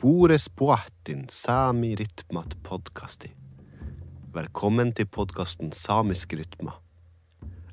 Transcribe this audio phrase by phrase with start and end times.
[0.00, 3.28] Bores poatin sami rytmat podkasti.
[4.32, 6.78] Velkommen til podkasten Samiske rytmer.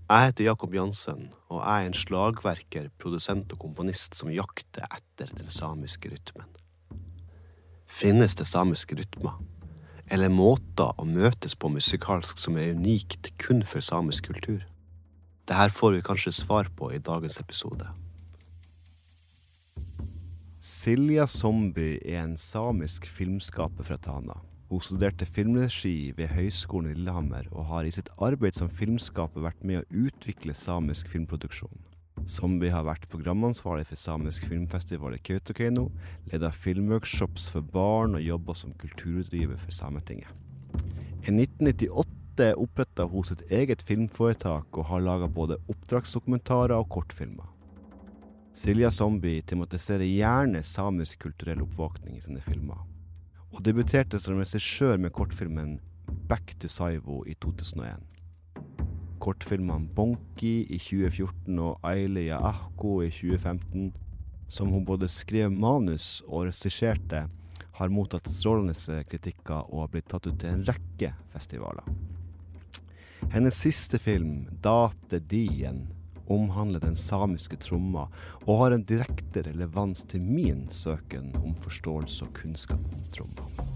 [0.10, 5.32] Jeg heter Jakob Jansen, og jeg er en slagverker, produsent og komponist som jakter etter
[5.38, 6.50] den samiske rytmen.
[7.88, 9.40] Finnes det samiske rytmer?
[10.12, 14.68] Eller måter å møtes på musikalsk som er unikt kun for samisk kultur?
[15.48, 17.88] Dette får vi kanskje svar på i dagens episode.
[20.68, 24.34] Silja Zombie er en samisk filmskaper fra Tana.
[24.68, 29.64] Hun studerte filmregi ved Høgskolen i Lillehammer, og har i sitt arbeid som filmskaper vært
[29.64, 31.88] med å utvikle samisk filmproduksjon.
[32.28, 35.88] Zombie har vært programansvarlig for samisk filmfestival i Kautokeino,
[36.34, 40.34] leda filmworkshops for barn og jobba som kulturutdriver for Sametinget.
[41.24, 47.54] I 1998 oppretta hun sitt eget filmforetak og har laga både oppdragsdokumentarer og kortfilmer.
[48.58, 52.80] Silja Zombie tematiserer gjerne samisk kulturell oppvåkning i sine filmer
[53.54, 55.76] og debuterte som regissør med kortfilmen
[56.26, 58.02] Back to Saivo i 2001.
[59.22, 63.92] Kortfilmene Bonki i 2014 og Aileya Ahko i 2015,
[64.50, 67.28] som hun både skrev manus og regisserte,
[67.78, 71.86] har mottatt strålende kritikker og har blitt tatt ut til en rekke festivaler.
[73.38, 75.86] Hennes siste film, Date Dien,
[76.34, 78.08] omhandler den samiske tromma
[78.46, 83.68] og har en direkte relevans til min søken om forståelse og kunnskap om tromma.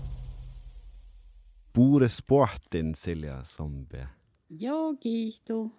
[1.72, 4.09] Bore sportin, Silja Zombie.
[4.49, 5.69] Ja, Gito.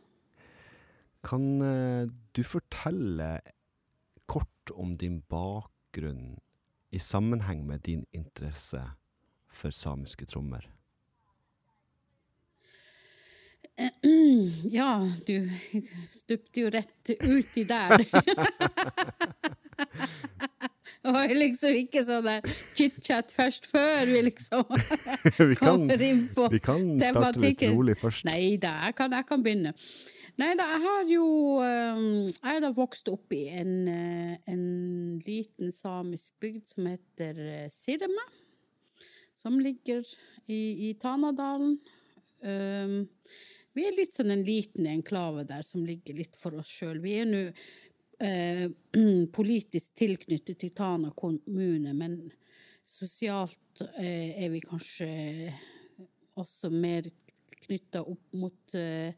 [1.22, 3.40] Kan eh, du fortelle
[4.26, 6.38] kort om din bakgrunn
[6.90, 8.80] i sammenheng med din interesse
[9.52, 10.71] for samiske trommer?
[14.72, 15.50] Ja, du
[16.08, 18.04] stupte jo rett uti der.
[21.02, 22.44] Det var liksom ikke sånn der
[22.78, 24.62] chit-chat først, før vi liksom
[25.50, 28.26] vi, kan, kommer inn på vi kan starte litt rolig først.
[28.28, 29.72] Nei da, jeg kan, jeg kan begynne.
[30.38, 31.24] Nei da, jeg har jo
[31.60, 34.62] um, Jeg har da vokst opp i en, eh, en
[35.26, 38.28] liten samisk bygd som heter eh, Sirma.
[39.36, 40.06] Som ligger
[40.46, 41.80] i, i Tanadalen.
[42.42, 42.96] Um,
[43.76, 47.00] vi er litt sånn en liten enklave der som ligger litt for oss sjøl.
[47.02, 47.42] Vi er nå
[48.22, 48.66] eh,
[49.38, 52.18] politisk tilknyttet til Tana kommune, men
[52.88, 55.08] sosialt eh, er vi kanskje
[56.40, 57.08] også mer
[57.62, 59.14] knytta opp mot eh,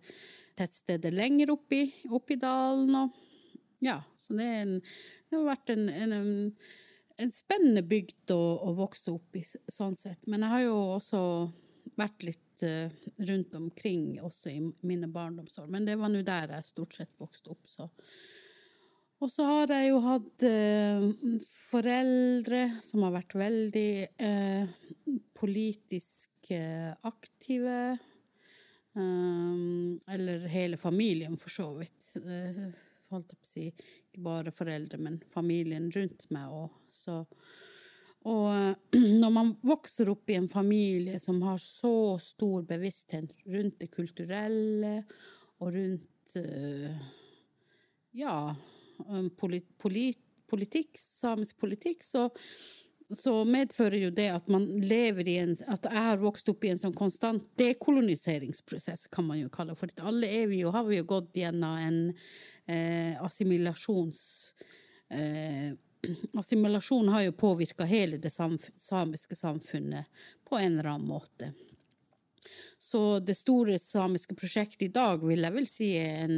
[0.59, 2.94] tettsteder lenger oppi, oppi dalen.
[2.94, 3.21] Og,
[3.84, 6.32] ja, så det, en, det har vært en, en, en,
[7.25, 10.28] en spennende bygd å, å vokse opp i, sånn sett.
[10.31, 11.22] Men jeg har jo også
[11.98, 15.66] vært litt rundt omkring også i mine barndomsår.
[15.72, 17.88] Men det var nå der jeg stort sett vokste opp, så.
[19.25, 21.04] Og så har jeg jo hatt eh,
[21.48, 24.75] foreldre som har vært veldig eh,
[25.38, 27.97] politisk eh, aktive.
[28.94, 32.12] Um, eller hele familien, for så vidt.
[32.21, 32.60] Eh,
[33.10, 33.66] holdt jeg på å si.
[34.10, 36.76] Ikke bare foreldre, men familien rundt meg òg.
[36.92, 37.22] Så
[38.24, 43.80] og eh, når man vokser opp i en familie som har så stor bevissthet rundt
[43.82, 44.96] det kulturelle
[45.60, 47.04] og rundt uh,
[48.14, 48.34] ja,
[49.36, 49.68] polit,
[50.50, 52.28] politikk, samisk politikk, så,
[53.10, 56.72] så, medfører jo det at man lever i en At jeg har vokst opp i
[56.72, 59.80] en sånn konstant dekoloniseringsprosess, kan man jo kalle det.
[59.80, 61.98] For alle er vi jo, har vi jo gått gjennom en
[62.66, 64.22] eh, assimilasjons...
[65.14, 65.74] Eh,
[66.41, 71.53] assimilasjon har jo påvirka hele det samiske samfunnet på en eller annen måte.
[72.78, 76.34] Så det store samiske prosjektet i dag vil jeg vel si er en,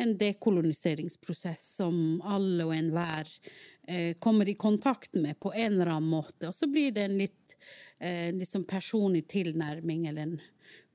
[0.00, 3.28] en dekoloniseringsprosess som alle og enhver
[3.84, 6.48] eh, kommer i kontakt med på en eller annen måte.
[6.48, 7.56] Og så blir det en litt,
[8.00, 10.38] eh, litt sånn personlig tilnærming en,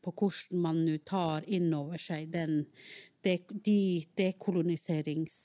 [0.01, 2.63] på hvordan man nå tar inn over seg den,
[3.21, 3.79] de, de
[4.17, 5.37] dekoloniserings...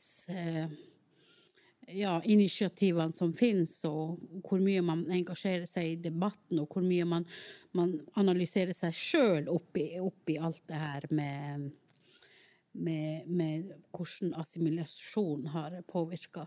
[1.86, 7.06] Ja, initiativene som finnes, og hvor mye man engasjerer seg i debatten, og hvor mye
[7.08, 7.26] man,
[7.76, 11.66] man analyserer seg sjøl oppi, oppi alt det her med,
[12.72, 16.46] med, med hvordan assimilasjon har påvirka.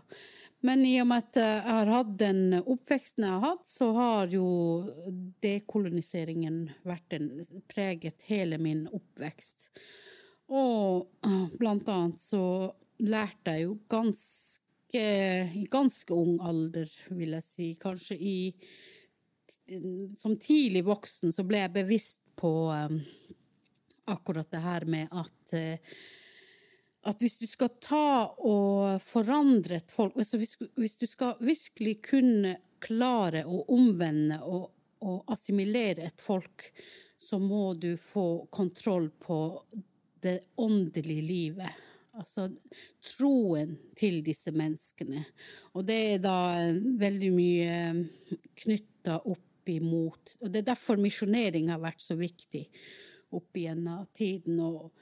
[0.64, 4.32] Men i og med at jeg har hatt den oppveksten jeg har hatt, så har
[4.32, 4.48] jo
[5.44, 7.32] dekoloniseringen vært en,
[7.68, 9.68] preget hele min oppvekst.
[10.48, 11.10] Og
[11.60, 12.46] blant annet så
[13.04, 14.65] lærte jeg jo ganske
[15.00, 17.70] i ganske ung alder, vil jeg si.
[17.80, 18.36] Kanskje i
[20.18, 23.00] Som tidlig voksen så ble jeg bevisst på um,
[24.06, 25.96] akkurat det her med at uh,
[27.06, 32.00] at hvis du skal ta og forandre et folk hvis, hvis, hvis du skal virkelig
[32.08, 34.70] kunne klare å omvende og,
[35.06, 36.66] og assimilere et folk,
[37.18, 39.38] så må du få kontroll på
[40.22, 41.85] det åndelige livet.
[42.16, 42.48] Altså
[43.04, 45.24] troen til disse menneskene.
[45.76, 46.36] Og det er da
[47.00, 47.74] veldig mye
[48.62, 52.68] knytta opp imot Og det er derfor misjonering har vært så viktig
[53.34, 54.60] opp igjennom tiden.
[54.62, 54.92] Og,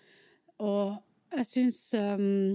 [0.65, 2.55] og jeg syns um,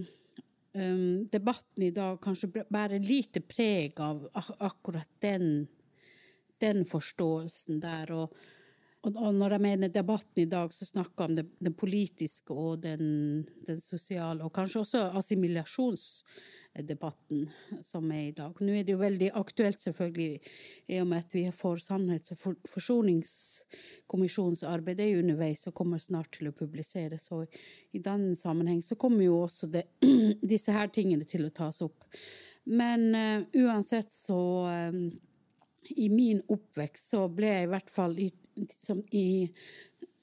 [0.74, 5.68] um, debatten i dag kanskje bærer lite preg av ak akkurat den,
[6.58, 8.12] den forståelsen der.
[8.12, 8.34] og
[9.08, 13.46] og, når jeg mener debatten i dag, så snakker jeg om den politiske og den,
[13.68, 17.50] den, sosiale, og kanskje også assimilasjonsdebatten
[17.86, 18.52] som er i dag.
[18.60, 20.40] Nå er det jo veldig aktuelt, selvfølgelig,
[20.92, 26.32] i og med at vi får Sannhets- og forsoningskommisjonens arbeid er underveis og kommer snart
[26.36, 27.26] til å publiseres.
[27.32, 27.42] Og
[27.96, 29.88] i den sammenheng så kommer jo også det,
[30.54, 32.04] disse her tingene til å tas opp.
[32.68, 34.92] Men uh, uansett så uh,
[35.90, 38.28] i min oppvekst så ble jeg i hvert fall i,
[39.12, 39.50] i,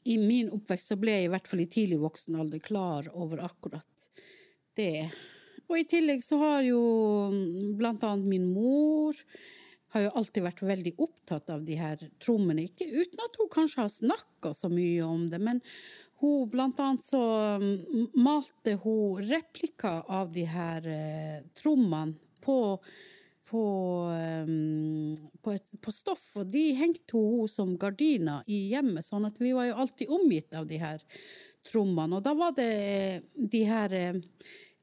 [0.05, 3.45] i, min oppvekst så ble jeg i hvert fall i tidlig voksen alder klar over
[3.47, 4.09] akkurat
[4.79, 5.09] det.
[5.67, 6.81] Og i tillegg så har jo
[7.79, 9.19] blant annet min mor
[9.97, 12.67] har jo alltid vært veldig opptatt av de her trommene.
[12.69, 15.63] Ikke uten at hun kanskje har snakka så mye om det, men
[16.21, 17.23] hun blant annet så
[18.17, 22.59] malte hun replikker av de her eh, trommene på
[23.47, 23.63] på,
[24.47, 29.39] um, på, et, på, stoff, og de hengte hun som gardiner i hjemmet, sånn at
[29.43, 31.03] vi var jo alltid omgitt av de her
[31.67, 32.19] trommene.
[32.19, 32.71] Og da var det
[33.37, 34.19] de her eh,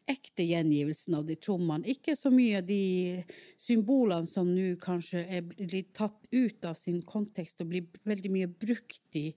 [0.09, 3.23] ekte gjengivelsene av de trommene, ikke så mye de
[3.61, 8.51] symbolene som nå kanskje er blitt tatt ut av sin kontekst og blir veldig mye
[8.51, 9.29] brukt i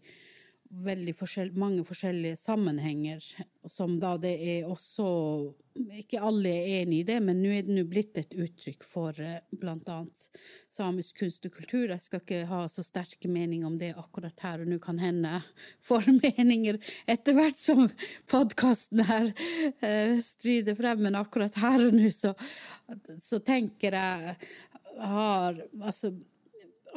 [0.71, 3.23] veldig forskjell, mange forskjellige sammenhenger,
[3.71, 5.07] som da det er også
[5.99, 9.19] Ikke alle er enig i det, men nå er det nå blitt et uttrykk for
[9.21, 9.97] eh, bl.a.
[10.73, 11.91] samisk kunst og kultur.
[11.91, 15.43] Jeg skal ikke ha så sterke meninger om det akkurat her, og nå kan hende
[15.85, 17.91] får meninger etter hvert som
[18.33, 19.29] podkasten her
[19.85, 22.33] eh, strider frem, men akkurat her og nå så,
[23.21, 24.39] så tenker jeg
[24.97, 26.15] har Altså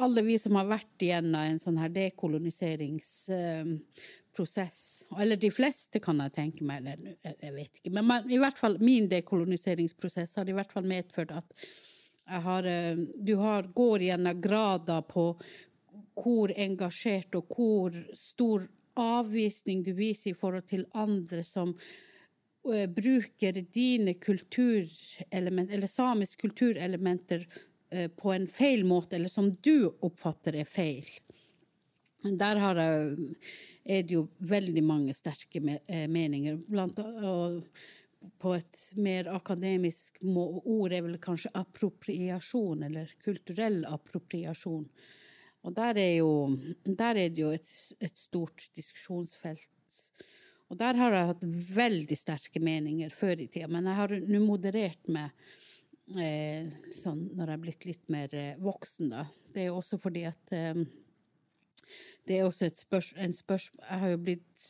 [0.00, 4.80] alle vi som har vært igjennom en sånn her dekoloniseringsprosess,
[5.18, 6.98] eller de fleste kan jeg tenke meg, eller
[7.30, 11.48] jeg vet ikke, men i hvert fall min dekoloniseringsprosess har i hvert fall medført at
[12.30, 15.36] har, eh, du har, går gjennom grader på
[16.20, 18.68] hvor engasjert og hvor stor
[19.00, 27.40] avvisning du viser i forhold til andre som uh, bruker dine kulturelement, eller samiske kulturelementer
[27.48, 27.69] Eh,
[28.16, 31.06] på en feil måte, eller som du oppfatter er feil.
[32.22, 33.30] Der jeg,
[33.84, 36.58] er det jo veldig mange sterke eh, meninger.
[36.68, 37.00] Blant,
[38.40, 44.84] på et mer akademisk ord er vel kanskje appropriasjon, eller kulturell appropriasjon.
[45.64, 46.32] Og der er, jo,
[46.84, 50.00] der er det jo et, et, stort diskusjonsfelt.
[50.70, 54.40] Og der har jeg hatt veldig sterke meninger før i tida, men jeg har nå
[54.44, 55.32] moderert meg
[56.18, 59.26] eh, sånn når jeg er blitt litt mer eh, voksen, da.
[59.50, 60.84] Det er jo også fordi at eh,
[62.26, 64.68] Det er også et spørs, en spørsmål Jeg har jo blitt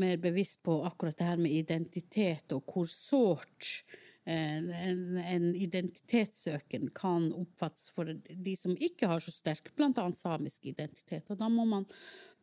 [0.00, 3.84] mer bevisst på akkurat det her med identitet, og hvor sårt
[4.24, 10.06] eh, en, en identitetssøken kan oppfattes for de som ikke har så sterk bl.a.
[10.16, 11.28] samisk identitet.
[11.28, 11.88] Og da må man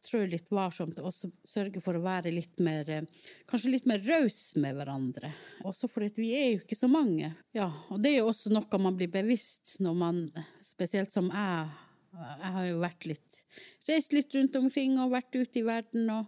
[0.06, 1.14] trå litt varsomt og
[1.48, 5.32] sørge for å være litt mer eh, Kanskje litt mer raus med hverandre.
[5.68, 7.34] Også fordi vi er jo ikke så mange.
[7.56, 10.22] Ja, og det er jo også noe man blir bevisst når man,
[10.64, 11.72] spesielt som jeg,
[12.16, 13.42] jeg har jo vært litt
[13.90, 16.28] Reist litt rundt omkring og vært ute i verden, og,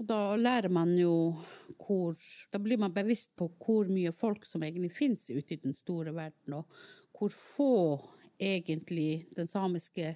[0.00, 1.14] og da lærer man jo
[1.84, 2.16] hvor
[2.52, 6.14] Da blir man bevisst på hvor mye folk som egentlig finnes ute i den store
[6.16, 7.74] verden, og hvor få
[8.44, 10.14] egentlig den samiske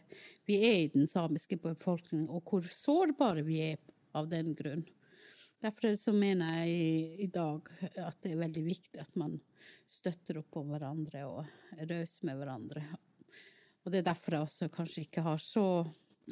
[0.49, 3.83] Vi er i den samiske befolkningen, og hvor sårbare vi er
[4.17, 4.87] av den grunn.
[5.61, 7.67] Derfor så mener jeg i, dag
[7.99, 9.41] at det er veldig viktig at man
[9.91, 11.41] støtter opp om hverandre og
[11.75, 12.85] er raus med hverandre.
[13.83, 15.67] Og det er derfor jeg også kanskje ikke har så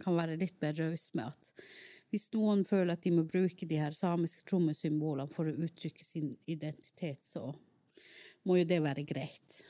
[0.03, 1.67] kan være litt mer raus med at
[2.13, 6.37] hvis noen føler at de må bruke de her samiske trommesymbolene for å uttrykke sin
[6.47, 7.49] identitet, så
[8.47, 9.65] må jo det være greit.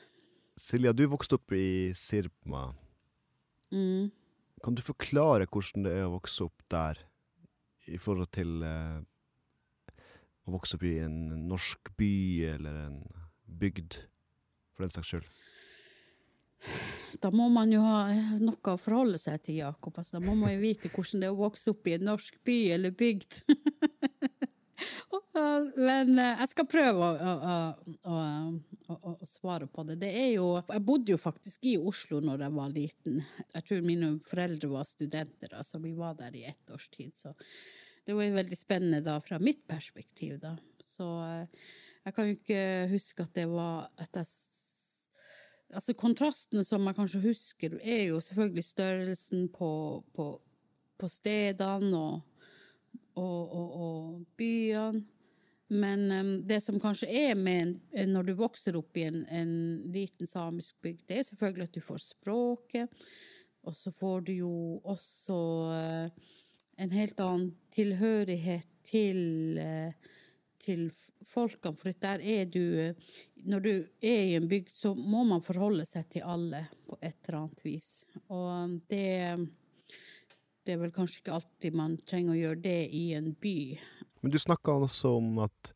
[0.57, 2.71] Silja, du vokste opp i Sirma.
[3.71, 4.09] Mm.
[4.63, 7.03] Kan du forklare hvordan det er å vokse opp der,
[7.87, 8.97] i forhold til eh,
[10.47, 12.13] å vokse opp i en norsk by
[12.55, 12.97] eller en
[13.45, 14.01] bygd,
[14.73, 15.29] for den saks skyld?
[17.21, 18.09] Da må man jo ha
[18.41, 19.93] noe å forholde seg til, Jakob.
[19.97, 22.41] Altså, da må man jo vite hvordan det er å vokse opp i en norsk
[22.45, 23.43] by eller bygd.
[25.75, 27.55] men eh, jeg skal prøve å, å,
[28.11, 29.97] å, å, svare på det.
[30.01, 33.17] Det er jo Jeg bodde jo faktisk i Oslo når jeg var liten.
[33.55, 37.15] Jeg tror mine foreldre var studenter, så altså vi var der i ett års tid.
[37.17, 37.33] Så
[38.07, 40.55] det var veldig spennende da fra mitt perspektiv, da.
[40.83, 41.67] Så eh,
[42.07, 42.63] jeg kan jo ikke
[42.93, 44.31] huske at det var at jeg
[45.75, 49.71] Altså kontrastene som jeg kanskje husker, er jo selvfølgelig størrelsen på,
[50.15, 50.27] på,
[50.95, 52.21] på stedene og,
[53.19, 55.03] og, og, og byene.
[55.67, 59.55] Men um, det som kanskje er med når du vokser opp i en, en,
[59.91, 63.07] liten samisk bygd, det er selvfølgelig at du får språket,
[63.67, 64.53] og så får du jo
[64.87, 65.39] også
[65.73, 66.29] uh,
[66.77, 70.13] en helt annen tilhørighet til uh,
[70.67, 70.89] til
[71.27, 72.93] folkene, for der er du
[73.47, 77.15] Når du er i en bygd, så må man forholde seg til alle på et
[77.27, 78.05] eller annet vis.
[78.29, 79.47] Og det
[80.65, 83.79] Det er vel kanskje ikke alltid man trenger å gjøre det i en by.
[84.27, 85.69] Men du snakka også om at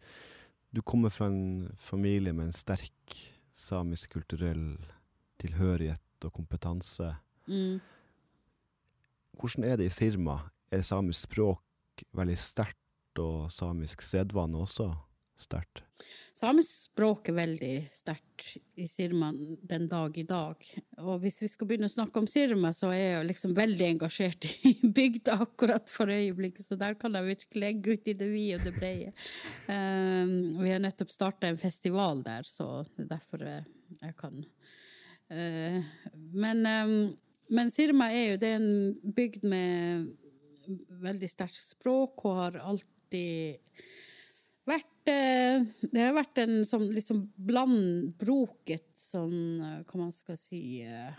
[0.75, 3.13] du kommer fra en familie med en sterk
[3.55, 4.73] samisk kulturell
[5.39, 7.13] tilhørighet og kompetanse.
[7.47, 7.79] Mm.
[9.39, 10.35] Hvordan er det i Sirma?
[10.67, 12.75] Er samisk språk veldig sterkt?
[13.19, 14.85] og samisk sedvane også
[15.43, 15.83] sterkt?
[16.33, 20.63] Samisk språk er veldig sterkt i Sirma den dag i dag.
[21.03, 24.47] Og hvis vi skal begynne å snakke om Sirma, så er jeg liksom veldig engasjert
[24.65, 28.59] i bygda akkurat for øyeblikket, så der kan jeg virkelig legge ut i det vide
[28.59, 29.11] og det brede.
[29.67, 30.33] Um,
[30.63, 35.83] vi har nettopp starta en festival der, så det er derfor jeg kan uh,
[36.31, 36.95] Men, um,
[37.51, 40.09] men Sirma er jo det er en bygd med
[41.01, 43.59] veldig sterkt språk og har alltid
[44.69, 50.81] vært eh, Det har vært en sånn liksom blandbroket sånn eh, Hva man skal si
[50.85, 51.11] eh,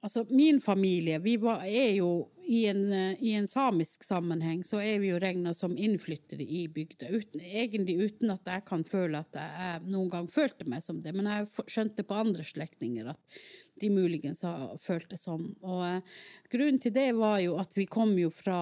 [0.00, 2.86] Altså, min familie, vi er jo i en,
[3.20, 7.10] i en, samisk sammenheng, så er vi jo regna som innflyttere i bygda.
[7.12, 11.12] Uten, egentlig uten at jeg kan føle at jeg noen gang følte meg som det.
[11.12, 13.42] Men jeg skjønte på andre slektninger at
[13.80, 15.46] de muligens har følt det som.
[15.62, 16.18] Og uh,
[16.52, 18.60] grunnen til det var jo at vi kom jo fra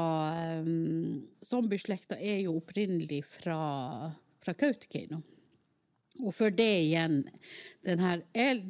[0.63, 3.59] um, Zombieslekta er jo opprinnelig fra,
[4.45, 5.23] fra Kautokeino.
[6.19, 7.21] Og før det igjen,
[7.87, 8.25] den, her,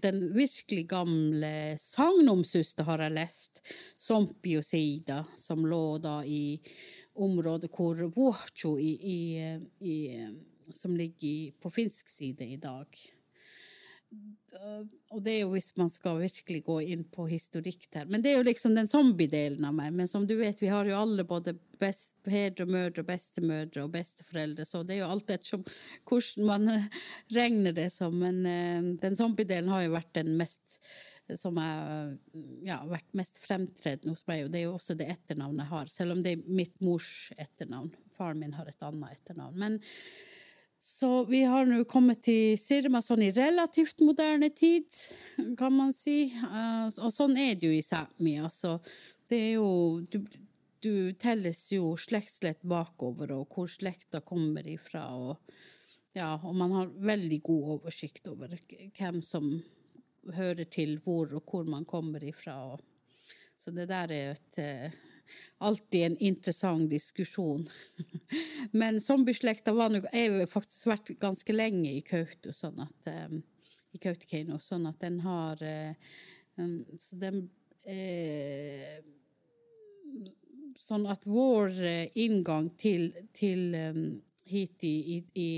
[0.04, 3.62] den virkelig gamle sagnomsuste har jeg lest,
[3.96, 6.58] Sompiosida, som lå da i
[7.18, 9.20] området hvor Vuocho i, i,
[9.80, 9.96] i,
[10.76, 13.00] som ligger på finsk side i dag
[15.12, 18.06] og det er jo hvis man skal virkelig gå inn på historikk her.
[18.08, 19.92] Men det er jo liksom den zombie-delen av meg.
[19.94, 24.82] Men som du vet, vi har jo alle både best, mødre, bestemødre og besteforeldre, så
[24.82, 25.66] det er jo alt ettersom
[26.08, 26.88] hvordan man eh,
[27.38, 28.16] regner det som.
[28.18, 30.80] Men uh, den zombie-delen har jo vært den mest
[31.36, 32.14] som har
[32.64, 35.90] ja, vært mest fremtredende hos meg, og det er jo også det etternavnet jeg har,
[35.92, 37.90] selv om det er mitt mors etternavn.
[38.16, 39.58] Faren min har et annet etternavn.
[39.60, 39.76] Men
[40.88, 44.88] så vi har nå kommet til Sirma sånn i relativt moderne tid,
[45.61, 46.30] kan man si.
[46.40, 48.38] Uh, og sånn er det jo i Sápmi.
[48.40, 48.78] Altså,
[49.28, 49.68] det er jo
[50.09, 50.23] du,
[50.80, 55.04] du, telles jo slektslett bakover, og hvor slekta kommer ifra.
[55.12, 55.52] Og,
[56.16, 58.57] ja, og man har veldig god oversikt over
[58.97, 59.52] hvem som
[60.38, 62.57] hører til hvor, og hvor man kommer ifra.
[62.73, 63.28] Og,
[63.61, 64.99] så det der er et uh,
[65.58, 67.66] alltid en interessant diskusjon.
[68.80, 69.75] Men zombieslekta
[70.12, 73.42] er jo faktisk vært ganske lenge i Kautokeino, sånn at um,
[73.92, 75.62] i Kautokeino, sånn at den har
[76.56, 77.47] um, Så den
[77.88, 78.99] uh,
[80.78, 81.75] Sånn at vår
[82.14, 83.75] inngang til, til
[84.47, 85.49] hit i, i, i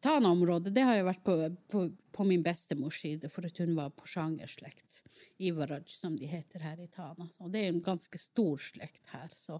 [0.00, 1.36] Tana-området det har jo vært på,
[1.72, 5.00] på, på, min bestemors side, for at hun var porsangerslekt.
[5.42, 7.26] Ivaraj, som de heter her i Tana.
[7.42, 9.32] Og det er en ganske stor slekt her.
[9.34, 9.58] Så,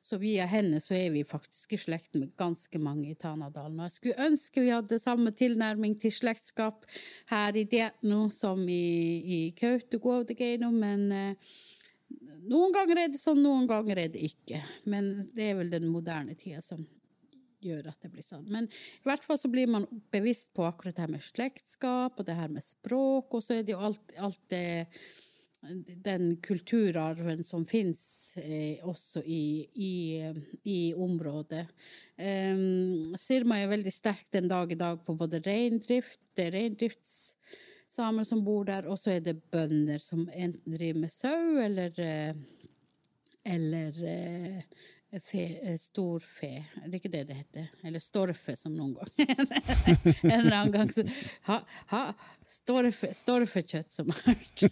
[0.00, 3.76] så via henne så er vi faktisk i slekt med ganske mange i Tanadalen.
[3.82, 6.88] Og jeg skulle ønske vi hadde samme tilnærming til slektskap
[7.32, 8.82] her i Dietno som i,
[9.20, 11.56] i Kautokeino, men eh,
[12.46, 14.62] noen ganger er det sånn, noen ganger er det ikke.
[14.88, 16.86] Men det er vel den moderne tida som
[17.66, 18.46] gjør at det blir sånn.
[18.52, 22.26] Men i hvert fall så blir man bevisst på akkurat det her med slektskap og
[22.28, 24.66] det her med språk, og så er det jo alt, alt det
[26.04, 29.94] den kulturarven som fins eh, også i, i,
[30.62, 31.66] i området.
[32.16, 38.26] Um, Sirma er veldig sterk den dag i dag på både reindrift, det er reindriftssamer
[38.28, 42.36] som bor der, og så er det bønder som enten driver med sau eller, eh,
[43.56, 44.60] eller eh,
[45.22, 46.50] fe, eh, storfe
[46.82, 47.68] Er det ikke det det heter?
[47.86, 49.10] Eller storfe, som noen gang.
[49.26, 51.06] en eller annen gang så
[51.48, 51.60] ha,
[51.92, 52.02] ha,
[52.46, 54.66] storfe, Storfekjøtt, som har hørt.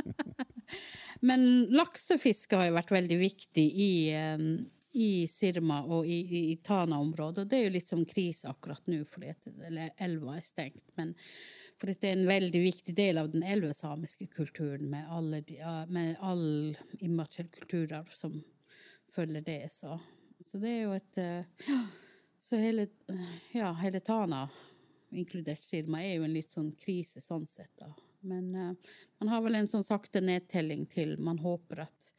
[1.28, 3.92] Men laksefiske har jo vært veldig viktig i,
[4.96, 7.44] i Sirma og i, i, Tana-området.
[7.44, 9.50] Og det er jo litt sånn krise akkurat nå, fordi at
[10.00, 10.86] elva er stengt.
[10.96, 11.12] Men
[11.80, 15.42] for det er en veldig viktig del av den elvesamiske kulturen, med alle
[15.92, 18.40] med all immateriell kulturarv som
[19.14, 19.72] følger det.
[19.72, 19.98] Så,
[20.44, 21.88] så det er jo et uh,
[22.40, 22.86] Så hele,
[23.52, 24.46] ja, hele Tana,
[25.12, 27.90] inkludert Sirma, er jo en litt sånn krise sånn sett, da.
[28.24, 32.14] Men uh, man har vel en sånn sakte nedtelling til man håper at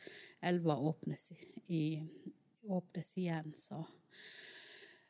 [0.45, 1.31] elva åpnes,
[1.74, 2.03] i,
[2.69, 3.81] åpnes igjen, så.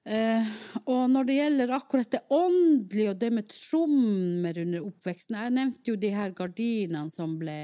[0.07, 0.47] Uh,
[0.87, 5.91] og når det gjelder akkurat det åndelige og det med trommer under oppveksten Jeg nevnte
[5.91, 7.59] jo de her gardinene som ble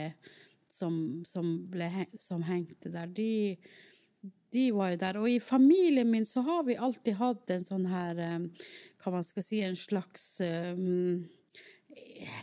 [0.77, 3.09] som, som, ble, som hengte der.
[3.09, 3.57] De,
[4.54, 5.20] de var jo der.
[5.22, 8.48] Og i familien min så har vi alltid hatt en sånn her um,
[9.01, 11.25] Hva man skal si, en slags um,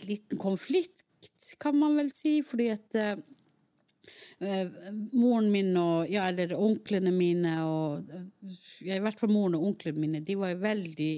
[0.07, 1.05] liten konflikt,
[1.61, 3.17] kan man vel si, fordi at uh,
[5.15, 8.11] moren min og ja, eller onklene mine og
[8.85, 11.13] ja, i hvert fall moren og onklene mine, de var jo veldig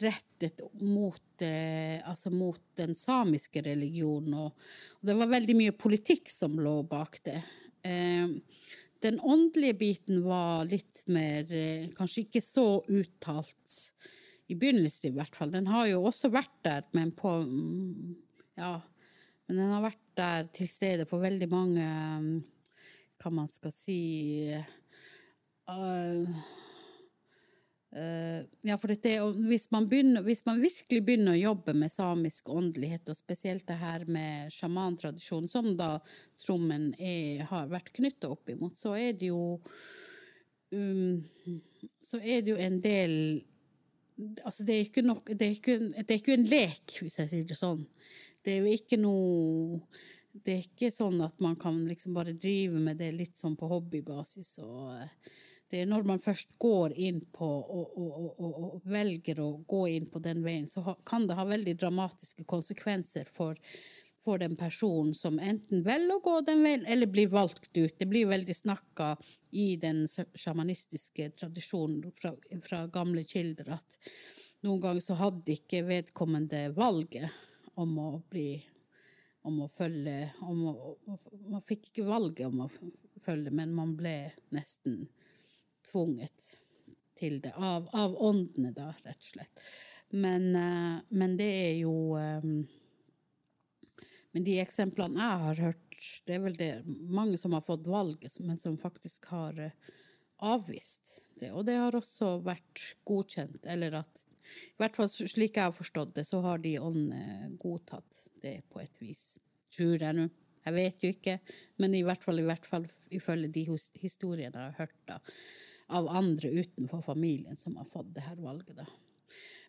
[0.00, 4.54] rettet mot, eh, altså mot den samiske religionen, og,
[4.96, 7.42] og, det var veldig mye politikk som lå bak det.
[7.84, 8.38] Uh,
[9.04, 11.48] den åndelige biten var litt mer
[11.96, 13.78] Kanskje ikke så uttalt
[14.48, 15.52] i begynnelsen i hvert fall.
[15.52, 17.36] Den har jo også vært der, men på
[18.58, 18.80] Ja.
[19.44, 21.86] Men den har vært der til stede på veldig mange
[23.20, 23.98] Hva man skal si
[25.68, 26.44] uh,
[27.94, 29.12] Ja, for dette
[29.46, 33.76] hvis man, begynner, hvis man virkelig begynner å jobbe med samisk åndelighet, og spesielt det
[33.78, 35.92] her med sjamantradisjonen, som da
[36.42, 39.60] trommen er, har vært knytta opp imot, så er det jo
[40.74, 41.22] um,
[42.02, 43.14] Så er det jo en del
[44.46, 47.30] Altså, det er ikke nok det er ikke, det er ikke en lek, hvis jeg
[47.30, 47.80] sier det sånn.
[48.46, 49.80] Det er jo ikke noe
[50.34, 53.70] Det er ikke sånn at man kan liksom bare drive med det litt sånn på
[53.70, 54.56] hobbybasis.
[54.66, 54.98] og
[55.82, 60.06] er når man først går inn på og, og, og, og velger å gå inn
[60.10, 63.58] på den veien, så kan det ha veldig dramatiske konsekvenser for
[64.24, 67.92] for den personen som enten velger å gå den veien, eller blir valgt ut.
[67.98, 69.10] Det blir veldig snakka
[69.52, 72.32] i den sjamanistiske tradisjonen fra,
[72.64, 73.98] fra, gamle kilder at
[74.64, 77.28] noen ganger så hadde ikke vedkommende valget
[77.80, 78.48] om å bli
[79.44, 80.94] om å følge om å,
[81.50, 82.70] Man fikk ikke valget om å
[83.26, 85.02] følge, men man ble nesten
[85.90, 86.54] tvunget
[87.18, 87.54] til det.
[87.56, 89.66] Av, av åndene, da, rett og slett.
[90.14, 92.64] Men, eh, men det er jo um,
[94.34, 98.34] men de eksemplene jeg har hørt, det er vel det mange som har fått valget,
[98.42, 99.92] men som faktisk har uh,
[100.42, 101.52] avvist det.
[101.52, 106.16] Og det har også vært godkjent, eller at I hvert fall slik jeg har forstått
[106.18, 109.36] det, så har de åndene godtatt det på et vis.
[109.74, 110.26] Tror jeg nå.
[110.64, 111.38] Jeg vet jo ikke,
[111.82, 113.64] men i hvert fall, i hvert fall ifølge de
[114.00, 115.18] historiene jeg har hørt da,
[115.88, 118.76] av andre utenfor familien som har fått det her valget.
[118.76, 118.86] da.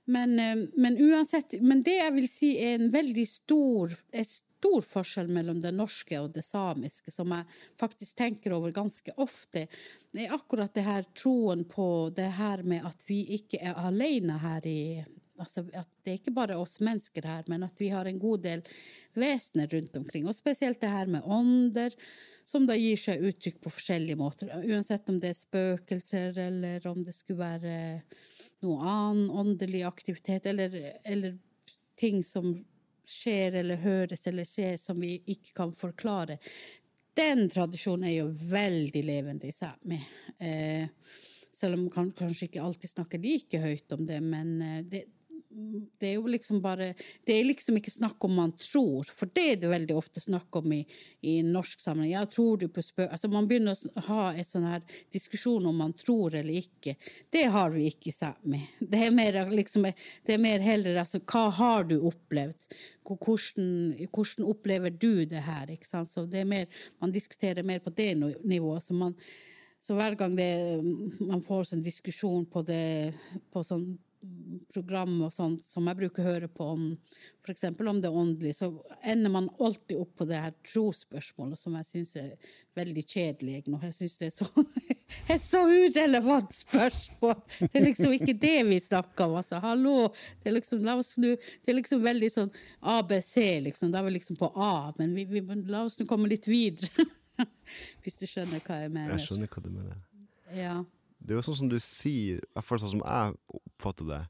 [0.06, 4.30] Men, uh, men, uansett, men det jeg vil si er en veldig stor, et
[4.66, 7.46] stor forskjell mellom det norske og det samiske, som jeg
[7.80, 9.68] faktisk tenker over ganske ofte,
[10.16, 14.66] er akkurat det her troen på det her med at vi ikke er alene her
[14.70, 14.82] i
[15.42, 18.46] Altså at det er ikke bare oss mennesker her, men at vi har en god
[18.46, 18.62] del
[19.20, 20.28] vesener rundt omkring.
[20.30, 21.96] Og spesielt det her med ånder,
[22.48, 24.54] som da gir seg uttrykk på forskjellige måter.
[24.64, 27.76] Uansett om det er spøkelser, eller om det skulle være
[28.64, 31.38] noe annen åndelig aktivitet, eller, eller
[32.00, 32.54] ting som
[33.06, 36.40] skjer eller høres eller ses som vi ikke kan forklare.
[37.16, 40.00] Den tradisjonen er jo veldig levende i Sápmi.
[40.40, 40.88] Eh,
[41.56, 45.06] selv om man kanskje ikke alltid snakker like høyt om det, men eh, det,
[46.00, 46.94] det er jo liksom bare
[47.26, 50.56] Det er liksom ikke snakk om man tror, for det er det veldig ofte snakk
[50.60, 50.82] om i,
[51.22, 52.12] i norsk sammenheng.
[52.12, 53.08] Ja, tror du på spøk...
[53.12, 54.84] Altså, man begynner å ha en sånn her
[55.16, 56.98] diskusjon om man tror eller ikke.
[57.32, 58.62] Det har vi ikke i Sápmi.
[58.96, 59.88] Det er mer liksom
[60.26, 62.68] Det er mer heller altså Hva har du opplevd?
[63.06, 63.68] Hvordan,
[64.10, 65.72] hvordan opplever du det her?
[65.72, 66.12] Ikke sant?
[66.12, 66.68] Så det er mer
[67.00, 68.14] Man diskuterer mer på det
[68.44, 68.84] nivået.
[68.84, 69.16] Så man
[69.86, 70.50] så hver gang det,
[71.22, 73.14] man får sånn diskusjon på, det,
[73.54, 73.84] på sånn
[74.74, 76.84] program og sånt som jeg bruker å høre på om
[77.46, 77.64] f.eks.
[77.80, 78.70] om det åndelige, så
[79.04, 82.32] ender man alltid opp på det her trosspørsmålet, som jeg syns er
[82.78, 83.60] veldig kjedelig.
[83.68, 84.48] Jeg syns det er så,
[85.36, 87.36] et så urelevant spørsmål!
[87.60, 89.62] Det er liksom ikke det vi snakker om, altså.
[89.64, 90.10] Hallo!
[90.42, 92.52] Det er liksom, la oss nu, det er liksom veldig sånn
[92.96, 93.36] ABC,
[93.70, 93.94] liksom.
[93.94, 97.08] Da er vi liksom på A, men vi, vi, la oss nå komme litt videre.
[98.04, 99.18] Hvis du skjønner hva jeg mener.
[99.18, 100.04] Jeg skjønner hva du mener.
[100.56, 100.80] Ja.
[101.26, 104.22] Det er jo sånn som du sier, i hvert fall sånn som jeg oppfatter det,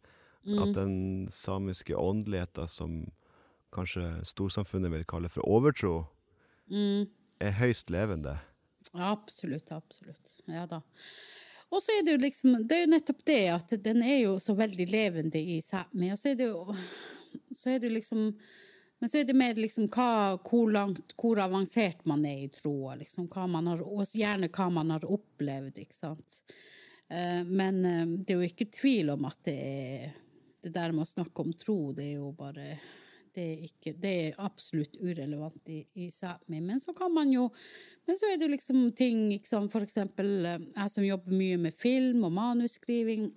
[0.48, 0.60] mm.
[0.64, 0.96] at den
[1.34, 3.02] samiske åndeligheta som
[3.76, 6.06] kanskje storsamfunnet vil kalle for overtro,
[6.72, 7.08] mm.
[7.44, 8.38] er høyst levende.
[8.94, 10.32] Absolutt, absolutt.
[10.48, 10.82] Ja da.
[11.74, 14.36] Og så er det jo liksom Det er jo nettopp det at den er jo
[14.40, 16.76] så veldig levende i Sápmi, og så er det jo
[17.50, 18.30] Så er det liksom
[19.00, 22.94] men så er det mer liksom hva, hvor langt, hvor avansert man er i troa,
[22.96, 23.28] liksom.
[23.28, 26.38] Hva man har, og gjerne hva man har opplevd, ikke sant.
[27.10, 30.22] Eh, men eh, det er jo ikke tvil om at det er
[30.66, 32.80] Det der med å snakke om tro, det er jo bare
[33.36, 36.62] det er, ikke, det er absolutt urelevant i, i Sápmi.
[36.64, 37.50] Men så kan man jo
[38.08, 41.78] Men så er det liksom ting, sant, for eksempel eh, jeg som jobber mye med
[41.78, 43.30] film og manusskriving.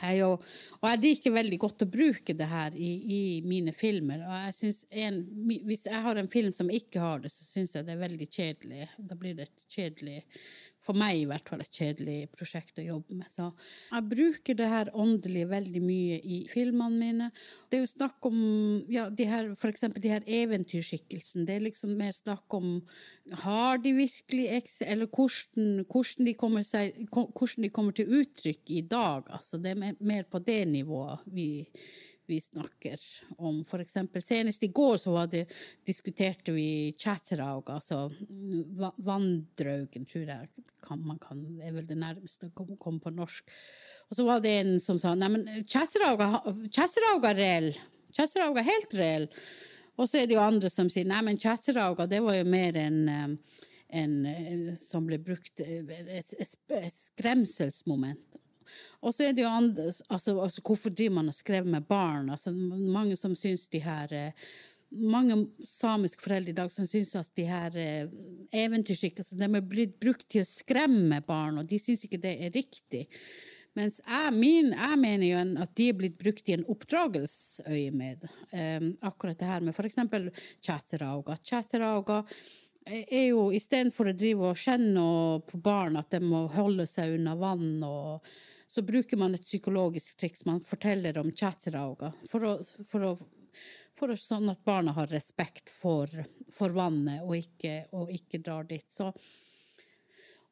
[0.00, 0.30] Jeg jo,
[0.78, 4.22] og jeg liker veldig godt å bruke det her i, i mine filmer.
[4.24, 5.20] Og jeg synes en,
[5.68, 8.28] Hvis jeg har en film som ikke har det, så syns jeg det er veldig
[8.28, 8.88] kjedelig.
[8.98, 10.22] Da blir det et kjedelig
[10.84, 13.28] for meg i hvert fall et kjedelig prosjekt å jobbe med.
[13.32, 13.50] Så
[13.90, 17.30] jeg bruker det her åndelige veldig mye i filmene mine.
[17.68, 18.40] Det er jo snakk om
[18.90, 21.46] ja, de her, for eksempel de her eventyrskikkelsene.
[21.48, 22.78] Det er liksom mer snakk om
[23.44, 28.80] har de virkelig Eller hvordan, hvordan, de kommer seg, hvordan de kommer til uttrykk i
[28.80, 29.28] dag.
[29.30, 31.66] Altså, det er mer på det nivået vi
[32.30, 33.00] vi snakker
[33.38, 33.60] om.
[33.68, 35.44] For eksempel senest i går så det,
[35.86, 38.06] diskuterte vi Chatteraug, altså
[38.96, 43.50] vanndraugen, tror jeg kan, man kan, er vel det nærmeste å komme på norsk.
[44.10, 46.22] Og så var det en som sa neimen, Chatteraug
[47.30, 47.72] er reell.
[48.16, 49.28] Chatteraug er helt reell.
[50.00, 52.78] Og så er det jo andre som sier nei, men Chatteraug det var jo mer
[52.80, 53.02] en
[53.92, 56.34] en, som ble brukt et
[56.94, 58.38] skremselsmoment.
[59.00, 62.30] Og så er det jo andre altså, altså, Hvorfor driver man og skriver med barn?
[62.30, 64.50] Altså, mange som syns de her eh,
[64.90, 68.10] mange samiske foreldre i dag som syns at de her eh,
[68.64, 73.06] eventyrskikkelsene er blitt brukt til å skremme barn, og de syns ikke det er riktig.
[73.78, 78.26] Mens jeg, min, jeg, mener jo at de er blitt brukt i en oppdragelsesøyemed.
[78.50, 80.00] Eh, akkurat det her med f.eks.
[80.58, 81.38] chatterauga.
[81.38, 82.24] Chatterauga
[82.90, 85.04] er jo istedenfor å drive og kjenne
[85.46, 88.26] på barn at de må holde seg unna vann og
[88.70, 90.44] så bruker man et psykologisk triks.
[90.46, 92.52] Man forteller om chatrauga for, å,
[92.86, 93.18] for,
[93.98, 96.12] for sånn at barna har respekt for,
[96.54, 98.86] for vannet og ikke, og ikke, drar dit.
[98.86, 99.10] Så,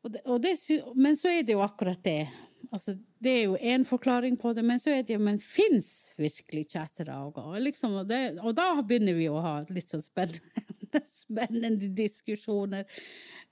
[0.05, 0.55] og det, og det,
[0.97, 2.29] men så er det jo akkurat det.
[2.73, 6.13] Altså, det er jo én forklaring på det, men så er det jo Men fins
[6.19, 7.59] virkelig chatrauga?
[7.59, 10.67] Liksom, og, og da begynner vi å ha litt sånn spennende
[11.23, 12.85] spennende diskusjoner.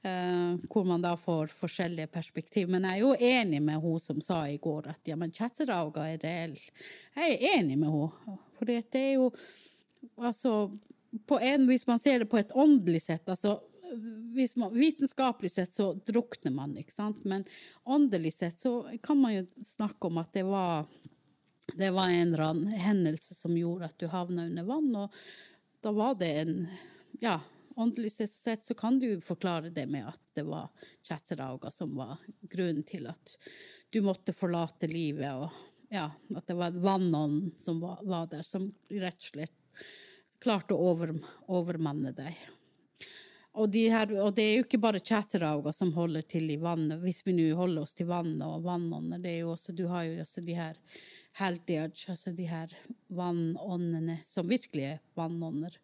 [0.06, 2.68] Uh, hvor man da får forskjellige perspektiv.
[2.70, 6.04] Men jeg er jo enig med hun som sa i går at ja, men Chatteraga
[6.12, 6.58] er reell.
[7.16, 9.32] Jeg er enig med hun, For det er jo
[10.16, 10.68] altså
[11.26, 13.56] på en, Hvis man ser det på et åndelig sett altså
[14.36, 17.24] hvis man, Vitenskapelig sett så drukner man, ikke sant?
[17.24, 17.44] men
[17.84, 20.86] åndelig sett så kan man jo snakke om at det var
[21.74, 25.14] det var en eller annen hendelse som gjorde at du havna under vann, og
[25.82, 26.60] da var det en
[27.20, 27.40] ja,
[27.76, 30.68] åndelig sett så kan du forklare det med at det var
[31.02, 33.34] Chatteraga som var grunnen til at
[33.90, 35.50] du måtte forlate livet, og
[35.90, 39.84] ja, at det var vannånden vannånd som var, var, der, som rett og slett
[40.42, 41.14] klarte å over,
[41.48, 42.36] overmanne deg.
[43.56, 47.00] Og, de her, og, det er jo ikke bare chatterauger som holder til i vannet,
[47.00, 49.22] hvis vi nå holder oss til vannet og vannånder.
[49.22, 50.80] Det er jo også, du har jo også de her
[51.36, 52.70] Haldiage, altså de her
[53.12, 55.74] vannåndene som virkelig er vannånder.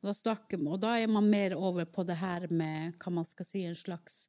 [0.00, 3.28] Og da, snakker, og da er man mer over på det her med hva man
[3.28, 4.28] skal si, en slags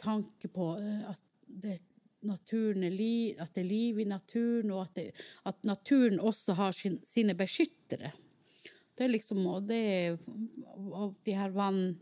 [0.00, 1.78] tanke på eh, at det,
[2.26, 5.10] naturen er liv, at det er liv i naturen, og at, det,
[5.46, 8.12] at naturen også har sin, sine beskyttere.
[8.98, 10.18] Det liksom, og, det,
[10.74, 11.92] og de her vann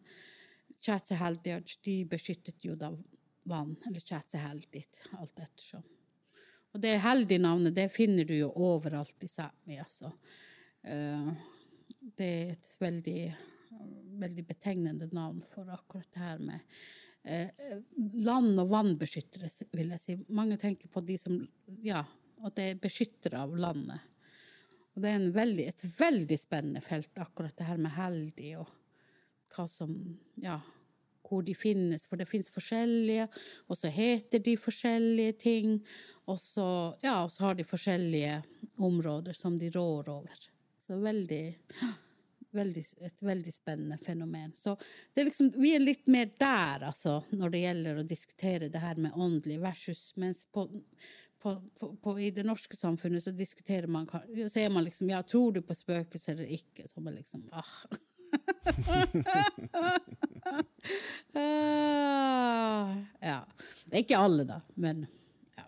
[0.80, 2.92] Chatseheldiaj, de beskyttet jo da
[3.46, 5.84] vann, eller Chatseheldit, alt ettersom.
[6.74, 10.10] Og det heldige navnet, det finner du jo overalt i Sápmi, altså.
[10.86, 11.30] Uh,
[12.16, 13.20] det er et veldig,
[14.20, 16.76] veldig betegnende navn for akkurat det her med
[17.26, 17.80] eh,
[18.22, 20.16] land- og vannbeskyttere, vil jeg si.
[20.28, 21.40] Mange tenker på de som
[21.82, 22.04] Ja,
[22.44, 24.04] at det er beskyttere av landet.
[24.96, 28.72] Og det er veldig, et veldig spennende felt, akkurat det her med heldig og
[29.52, 29.92] hva som
[30.42, 30.58] Ja,
[31.26, 32.06] hvor de finnes.
[32.06, 33.26] For det finnes forskjellige,
[33.66, 35.76] og så heter de forskjellige ting.
[36.30, 36.68] Og så,
[37.02, 38.40] ja, og så har de forskjellige
[38.78, 40.48] områder som de rår over.
[40.86, 41.42] Så veldig,
[42.54, 44.52] veldig, et veldig spennende fenomen.
[44.56, 44.76] Så
[45.16, 49.00] er liksom, vi er litt mer der, altså, når det gjelder å diskutere det her
[49.02, 50.68] med åndelig versus Mens på,
[51.78, 54.08] på, på, i det norske samfunnet så diskuterer man
[54.48, 56.88] Så er man liksom Ja, tror du på spøkelser eller ikke?
[56.88, 57.66] Så man liksom ah.
[63.20, 63.46] ja.
[63.86, 65.06] Det er ikke alle, da, men
[65.56, 65.64] ja.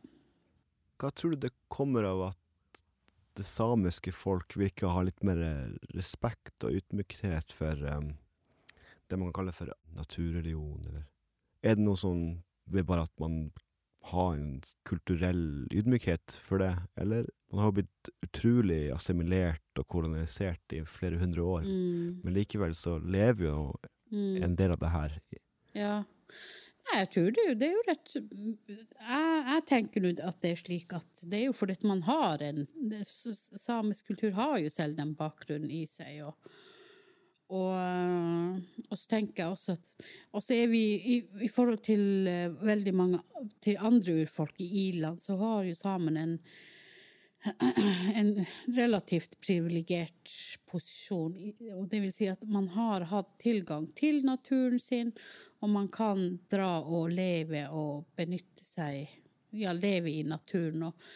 [0.98, 2.38] Hva tror du det kommer av at
[3.38, 5.38] det samiske folk virker å ha litt mer
[5.94, 8.16] respekt og ydmykhet for um,
[9.06, 11.04] det man kan kalle for naturreligion, eller
[11.62, 13.50] Er det noe sånn ved bare at man
[14.04, 20.72] har en kulturell ydmykhet for det, eller man har jo blitt utrolig assimilert og kolonisert
[20.72, 22.20] i flere hundre år, Mm.
[22.24, 23.74] men likevel så lever jo
[24.12, 24.42] Mm.
[24.44, 25.20] en del av det her.
[25.74, 26.04] Ja.
[26.88, 30.56] Nei, jeg tror det, det er jo rett Jeg, jeg tenker nå at det er
[30.56, 34.96] slik at det er jo fordi man har en det, Samisk kultur har jo selv
[34.96, 36.34] den bakgrunnen i seg, og
[37.48, 38.58] og, øh,
[38.90, 40.82] og så tenker jeg også at Og så er vi
[41.14, 41.14] i,
[41.46, 43.20] i forhold til eh, veldig mange
[43.64, 46.38] Til andre urfolk i i-land, så har jo samen en
[48.14, 50.30] en relativt privilegert
[50.66, 51.36] posisjon.
[51.76, 55.12] Og det vil si at man har hatt tilgang til naturen sin,
[55.62, 59.08] og man kan dra og leve og benytte seg
[59.56, 60.82] Ja, leve i naturen.
[60.90, 61.06] Og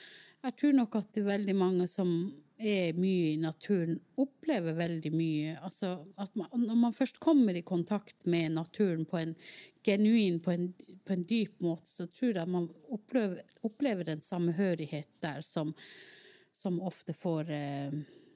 [0.47, 2.15] jeg tror nok at det er veldig mange som
[2.63, 5.57] er mye i naturen, opplever veldig mye.
[5.63, 9.37] Altså at man, når man først kommer i kontakt med naturen på en
[9.85, 10.71] genuin, på en,
[11.05, 15.75] på en dyp måte, så tror jeg man opplever, opplever en samhørighet der som
[16.63, 17.93] som ofte får eh,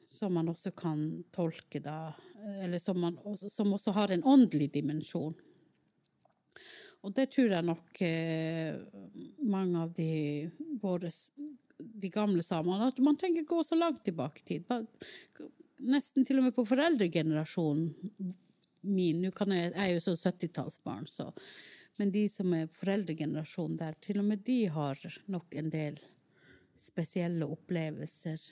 [0.06, 2.14] Som man også kan tolke, da.
[2.62, 5.34] Eller som, man, som også har en åndelig dimensjon.
[7.02, 8.78] Og det tror jeg nok eh,
[9.42, 10.10] mange av de
[10.78, 11.10] våre
[11.78, 14.72] de gamle samene at Man trenger gå så langt tilbake i tid.
[15.76, 17.90] Nesten til og med på foreldregenerasjonen
[18.86, 19.22] min.
[19.22, 21.32] Nå jeg, jeg er jo så 70-tallsbarn, så
[21.96, 25.00] Men de som er foreldregenerasjonen der, til og med de har
[25.32, 25.96] nok en del
[26.76, 28.42] spesielle opplevelser.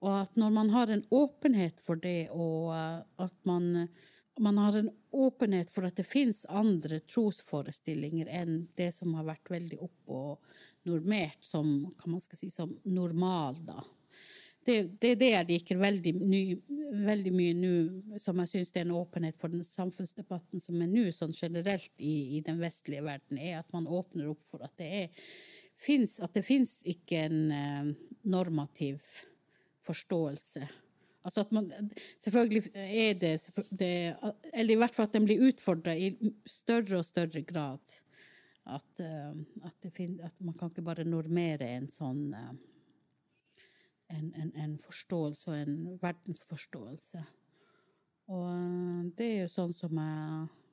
[0.00, 3.86] Og at når man har en åpenhet for det, og eh, at man,
[4.40, 9.52] man har en åpenhet for at det fins andre trosforestillinger enn det som har vært
[9.52, 10.52] veldig opp og
[10.88, 11.88] normert som,
[12.34, 13.82] si, som normal, da.
[14.64, 16.42] Det, det er det jeg liker veldig, ny,
[17.06, 17.72] veldig mye nå,
[18.20, 22.36] som jeg syns er en åpenhet for den samfunnsdebatten som er nå, sånn generelt i,
[22.36, 25.24] i den vestlige verden, er at man åpner opp for at det er
[25.80, 27.90] finnes, at det fins ikke en eh,
[28.28, 29.00] normativ
[29.86, 30.68] forståelse.
[31.24, 31.66] Altså at man
[32.16, 33.34] Selvfølgelig er det,
[33.76, 34.16] det
[34.54, 36.14] Eller i hvert fall at den blir utfordra i
[36.48, 37.96] større og større grad.
[38.64, 39.30] At, eh,
[39.64, 42.52] at, det fin, at man kan ikke bare normere en sånn eh,
[44.10, 47.24] en, en, en forståelse og en verdensforståelse.
[48.30, 50.66] Og eh, det er jo sånn som jeg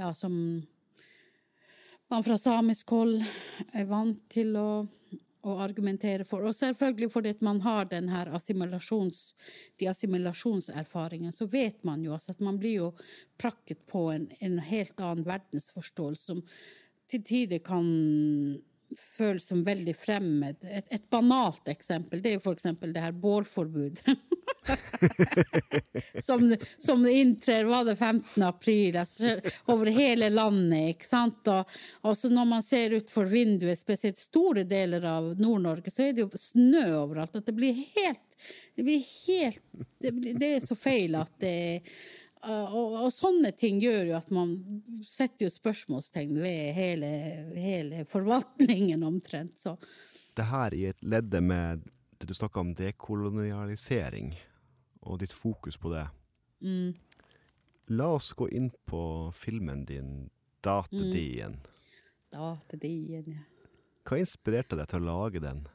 [0.00, 0.34] Ja, som
[2.12, 3.20] man fra samisk hold
[3.72, 4.84] er vant til å,
[5.48, 6.44] å argumentere for.
[6.48, 9.34] Og selvfølgelig fordi man har den her assimilasjons,
[9.80, 12.90] de assimilasjonserfaringene, så vet man jo altså at man blir jo
[13.40, 16.44] prakket på en, en helt annen verdensforståelse som
[17.12, 17.88] til tider kan
[18.98, 20.64] føles som veldig fremmed.
[20.64, 24.04] Et, et banalt eksempel det er jo eksempel det her bålforbudet.
[26.26, 26.44] som,
[26.78, 28.42] som inntrer var det 15.
[28.42, 29.38] april altså,
[29.72, 30.94] over hele landet.
[30.94, 31.48] ikke sant?
[31.48, 36.16] Og, og så når man ser utfor vinduet, spesielt store deler av Nord-Norge, så er
[36.16, 37.36] det jo snø overalt.
[37.36, 38.28] At det blir helt
[38.74, 39.62] Det, blir helt,
[40.00, 44.14] det, blir, det er så feil at det Uh, og, og, sånne ting gjør jo
[44.18, 44.56] at man
[45.06, 47.10] setter jo spørsmålstegn ved hele,
[47.54, 49.60] hele forvaltningen omtrent.
[49.62, 49.76] Så.
[50.34, 51.84] Det her i et ledde med
[52.18, 54.34] det du snakka om dekolonialisering,
[55.02, 56.06] og ditt fokus på det.
[56.62, 56.92] Mm.
[57.98, 59.02] La oss gå inn på
[59.34, 60.30] filmen din,
[60.62, 61.58] 'Datedien'.
[62.30, 63.42] Datedien, ja.
[64.06, 65.66] Hva inspirerte deg til å lage den?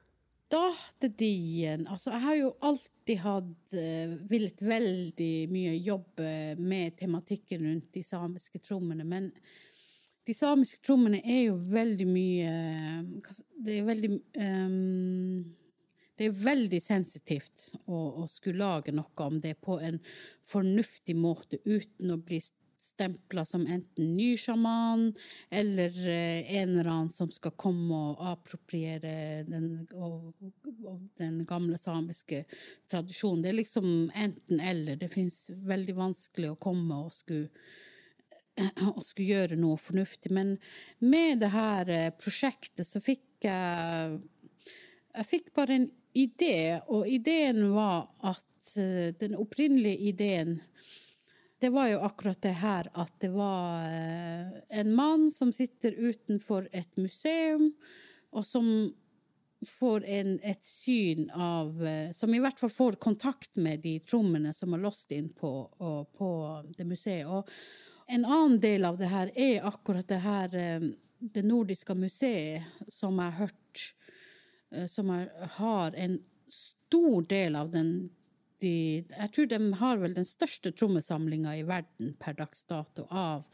[0.52, 6.30] Datedien Altså, jeg har jo alltid hatt uh, villet veldig mye jobbe
[6.60, 9.32] med tematikken rundt de samiske trommene, men
[10.28, 12.52] de samiske trommene er jo veldig mye
[13.64, 14.12] Det er veldig
[14.44, 15.44] um,
[16.18, 20.00] Det er veldig sensitivt å, å, skulle lage noe om det på en
[20.48, 22.42] fornuftig måte uten å bli
[22.78, 25.10] stempla som enten ny sjaman
[25.50, 30.34] eller en eller annen som skal komme og appropriere den, og,
[30.86, 32.44] og den gamle samiske
[32.92, 33.44] tradisjonen.
[33.44, 35.00] Det er liksom enten-eller.
[35.02, 37.50] Det fins veldig vanskelig å komme og skulle
[38.58, 40.32] og skulle gjøre noe fornuftig.
[40.34, 40.56] Men
[41.06, 44.18] med det her prosjektet så fikk jeg
[45.18, 48.74] Jeg fikk bare en idé, og ideen var at
[49.18, 50.60] den opprinnelige ideen
[51.60, 53.89] det var jo akkurat det her at det var
[54.70, 57.72] en mann som sitter utenfor et museum,
[58.32, 58.67] og som
[59.65, 61.82] får en, et syn av
[62.13, 65.50] Som i hvert fall får kontakt med de trommene som er låst inn på,
[66.17, 66.30] på
[66.78, 67.26] det museet.
[67.26, 67.50] Og
[68.13, 70.54] en annen del av det her er akkurat det her
[71.17, 75.10] Det nordiske museet, som jeg har hørt Som
[75.58, 78.10] har en stor del av den
[78.63, 83.46] de, jeg tror de har vel den største trommesamlinga i verden per dags dato av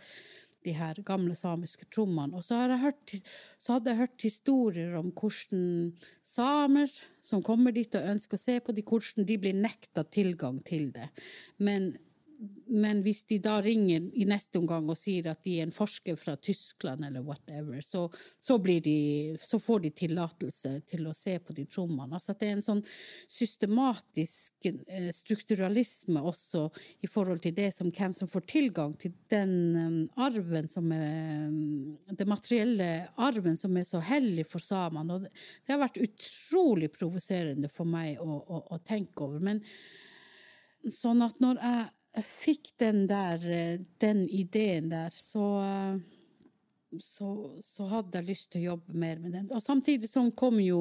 [0.63, 2.37] de her gamle samiske trommene.
[2.37, 3.15] Og så, hørt,
[3.59, 5.91] så hadde jeg hørt historier om hvordan
[6.23, 6.91] samer
[7.23, 10.89] som kommer dit og ønsker å se på de, hvordan de blir nekta tilgang til
[10.95, 11.09] det.
[11.59, 11.91] Men
[12.73, 16.17] men hvis de da ringer i neste omgang og sier at de er en forsker
[16.19, 18.07] fra Tyskland eller whatever, så,
[18.41, 22.17] så, de, så får de tillatelse til å se på de trommene.
[22.17, 22.83] Altså det er en sånn
[23.31, 26.65] systematisk eh, strukturalisme også
[27.05, 31.49] i forhold til det som hvem som får tilgang til den um, arven som er
[31.53, 32.89] Den Det materielle
[33.21, 35.17] arven som er så hellig for samene.
[35.17, 35.33] Og det,
[35.69, 39.43] har vært utrolig provoserende for meg å, å, å tenke over.
[39.43, 39.61] Men
[40.91, 41.83] sånn at når jeg
[42.21, 45.47] fikk den der eh, den ideen der, så,
[46.99, 47.29] så,
[47.61, 49.49] så hadde jeg lyst til å jobbe mer med den.
[49.49, 50.79] Og samtidig så kom jo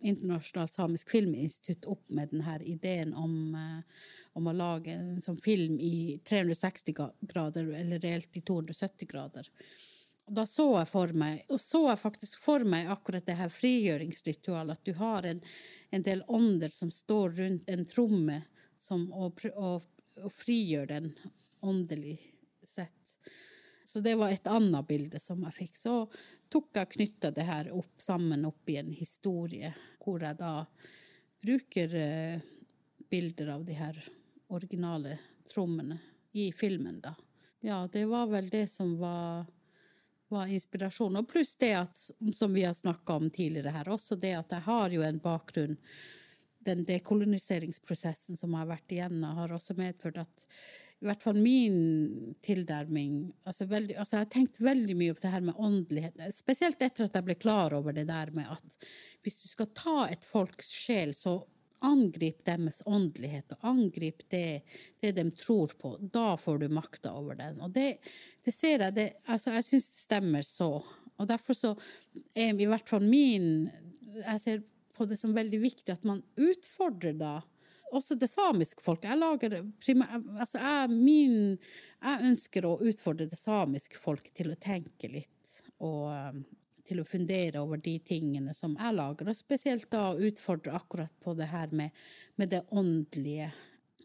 [0.00, 5.78] Internasjonalt Samisk Filminstitutt opp med denne ideen om, eh, om å lage en sånn film
[5.78, 6.98] i 360
[7.30, 9.50] grader, eller reelt i 270 grader.
[10.24, 13.50] Og da så jeg for meg, og så jeg faktisk for meg akkurat det her
[13.52, 15.42] frigjøringsritualet, at du har en,
[15.92, 18.40] en del ånder som står rundt en tromme
[18.80, 19.84] som, og, og
[20.22, 21.10] og frigjøre den
[21.64, 22.18] åndelig
[22.62, 23.18] sett.
[23.84, 25.76] Så det var et annet bilde som jeg fikk.
[25.76, 25.94] Så
[26.52, 30.54] tok jeg knytta det her opp sammen opp i en historie, hvor jeg da
[31.44, 32.40] bruker eh,
[33.10, 34.00] bilder av de her
[34.54, 35.18] originale
[35.50, 35.98] trommene
[36.32, 37.14] i filmen, da.
[37.60, 39.46] Ja, det var vel det som var,
[40.28, 41.22] var inspirasjonen.
[41.22, 41.96] Og pluss det at,
[42.34, 45.78] som vi har snakka om tidligere her, også det at jeg har jo en bakgrunn
[46.66, 50.46] den dekoloniseringsprosessen som har vært igjennom, har også medført at
[51.02, 55.42] i hvert fall min tilnærming altså, altså Jeg har tenkt veldig mye på det her
[55.44, 58.86] med åndelighet, spesielt etter at jeg ble klar over det der med at
[59.24, 61.42] hvis du skal ta et folks sjel, så
[61.84, 64.62] angrip deres åndelighet, og angrip det,
[65.02, 65.96] det, de tror på.
[66.00, 67.60] Da får du makta over den.
[67.60, 67.98] Og det,
[68.44, 70.70] det ser jeg det, altså Jeg syns det stemmer så.
[71.14, 71.74] Og derfor så
[72.34, 73.68] er i hvert fall min
[74.14, 74.62] Jeg ser
[74.96, 77.34] på det som veldig viktig at man utfordrer da
[77.94, 79.10] også det samiske folket.
[79.12, 79.56] Jeg, lager,
[80.40, 81.38] altså jeg, min,
[82.02, 86.44] jeg ønsker å utfordre det samiske folket til å tenke litt og um,
[86.84, 91.32] til å fundere over de tingene som jeg lager, og spesielt da utfordre akkurat på
[91.38, 91.94] det her med,
[92.36, 93.48] med det åndelige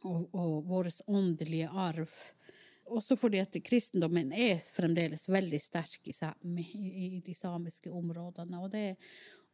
[0.07, 2.13] og, og vår åndelige arv.
[2.89, 6.15] Også fordi at kristendommen er fremdeles veldig sterk i,
[6.55, 6.87] i,
[7.19, 8.63] i de samiske områdene.
[8.63, 8.95] Og det,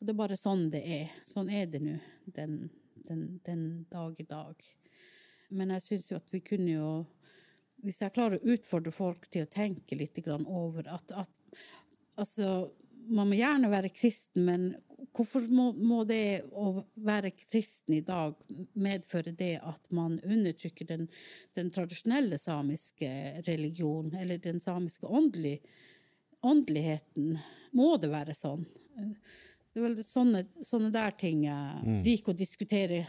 [0.05, 1.13] og det er bare sånn det er.
[1.25, 1.95] Sånn er det nå
[2.35, 2.67] den,
[3.07, 4.59] den, den, dag i dag.
[5.49, 6.89] Men jeg syns jo at vi kunne jo
[7.85, 11.57] Hvis jeg klarer å utfordre folk til å tenke litt over at, at
[12.21, 12.69] Altså,
[13.09, 14.67] man må gjerne være kristen, men
[15.13, 18.37] hvorfor må, må, det å være kristen i dag
[18.73, 21.09] medføre det at man undertrykker den,
[21.57, 23.09] den tradisjonelle samiske
[23.49, 25.57] religionen, eller den samiske åndelig,
[26.45, 27.35] åndeligheten?
[27.75, 28.63] Må det være sånn?
[29.75, 31.95] Det er vel sånne, sånne der ting jeg mm.
[32.05, 33.01] liker å diskutere.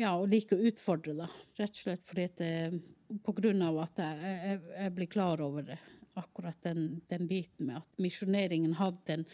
[0.00, 1.26] Ja, og liker å utfordre, da.
[1.58, 5.42] Rett og slett fordi at det, på grunn av at jeg, jeg, jeg blir klar
[5.44, 5.76] over det.
[6.16, 9.26] Akkurat den, den biten med at misjoneringen hadde en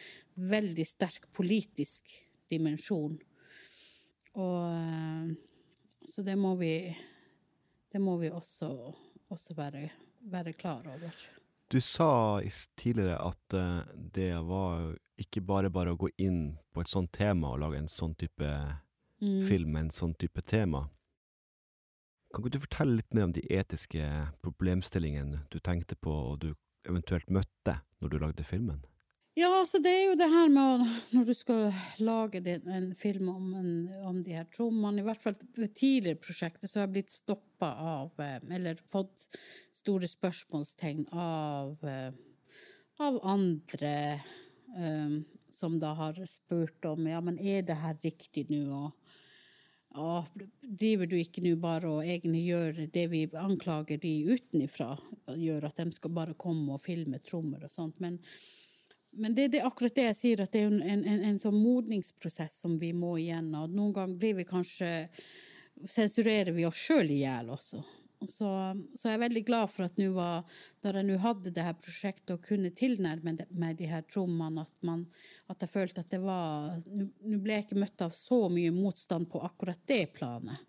[0.50, 2.10] veldig sterk politisk
[2.50, 3.14] dimensjon.
[4.34, 5.30] Og eh,
[6.10, 6.74] Så det må vi,
[7.94, 8.74] det må vi også,
[9.30, 9.86] også være,
[10.26, 11.22] være klar over.
[11.72, 12.40] Du sa
[12.76, 17.54] tidligere at uh, det var ikke bare bare å gå inn på et sånt tema
[17.54, 18.48] og lage en sånn type
[19.22, 19.44] mm.
[19.48, 20.88] film med en sånn type tema.
[22.34, 24.08] Kan ikke du fortelle litt mer om de etiske
[24.42, 26.50] problemstillingene du tenkte på og du
[26.88, 28.82] eventuelt møtte når du lagde filmen?
[29.34, 31.64] Ja, altså det er jo det her med når du skal
[32.06, 33.72] lage en film om, en,
[34.06, 37.72] om de her trommene I hvert fall ved tidligere prosjekter så har jeg blitt stoppa
[37.82, 39.26] av eh, Eller fått
[39.74, 42.14] store spørsmålstegn av, eh,
[43.02, 43.96] av andre
[44.76, 49.18] um, som da har spurt om ja, men er det her riktig nå, og,
[49.98, 54.92] og driver du ikke nå bare og egentlig gjør det vi anklager de utenifra,
[55.34, 58.20] gjør at de skal bare komme og filme trommer og sånt, men
[59.16, 61.56] men det, det, er akkurat det jeg sier, at det er en, en, en sånn
[61.56, 63.72] modningsprosess som vi må igjennom.
[63.72, 64.94] Noen ganger blir vi kanskje
[65.90, 67.80] Sensurerer vi oss sjøl i hjel også.
[68.30, 68.48] Så,
[68.94, 70.44] så, jeg er veldig glad for at var,
[70.80, 74.78] da jeg nå hadde det her prosjektet og kunne tilnærme meg de her trommene, at,
[75.50, 79.28] at, jeg følte at det var Nå ble jeg ikke møtt av så mye motstand
[79.32, 80.62] på akkurat det planet.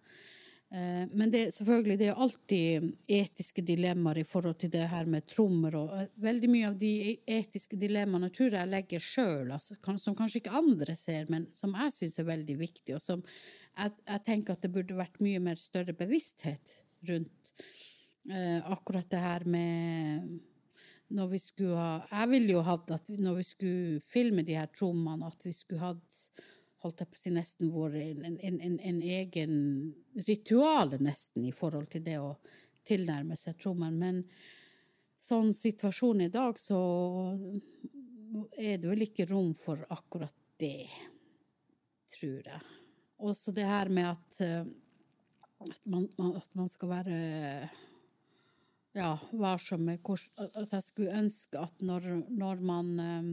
[0.74, 5.28] Eh, men det, selvfølgelig, det er alltid etiske dilemmaer i forhold til det her med
[5.30, 5.78] trommer.
[5.78, 6.93] og eh, Veldig mye av de
[7.38, 11.93] etiske dilemmaene tror jeg legger sjøl, altså, som kanskje ikke andre ser, men som jeg
[11.99, 15.61] syns er veldig viktig, og som jeg, jeg, tenker at det burde vært mye mer
[15.61, 17.53] større bevissthet rundt.
[18.32, 20.39] eh, akkurat det her med
[21.16, 24.72] når vi skulle ha Jeg ville jo hatt at når vi skulle filme de her
[24.74, 26.22] trommene, at vi skulle hatt
[26.86, 29.56] holdt jeg på å si nesten vært en, en, en, en egen
[30.28, 32.36] ritual, nesten, i forhold til det å
[32.86, 33.98] tilnærme seg trommen.
[33.98, 34.22] Men
[35.18, 36.80] sånn situasjonen i dag, så
[38.58, 40.88] er det vel ikke rom for akkurat det,
[42.16, 42.62] tror jeg.
[43.26, 44.68] Også det her med at, eh,
[45.66, 47.20] at, man, at man skal være
[48.96, 53.30] ja, varsom med hvordan At jeg skulle ønske at når, når man eh,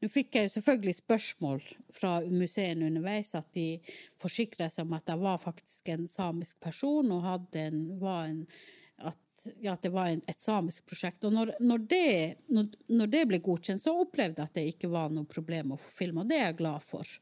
[0.00, 3.74] Nå fikk jeg jo selvfølgelig spørsmål fra museene underveis, at de
[4.20, 8.46] forsikra seg om at jeg var faktisk en samisk person og hadde en, var en
[9.00, 11.24] at, ja, at det var en, et samisk prosjekt.
[11.24, 12.08] Og når, når, det,
[12.52, 15.80] når, når det ble godkjent, så opplevde jeg at det ikke var noe problem å
[15.80, 17.14] få Og Det er jeg glad for,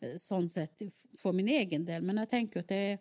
[0.00, 0.84] eh, sånn sett,
[1.20, 2.04] for min egen del.
[2.04, 3.00] Men jeg tenker jo at det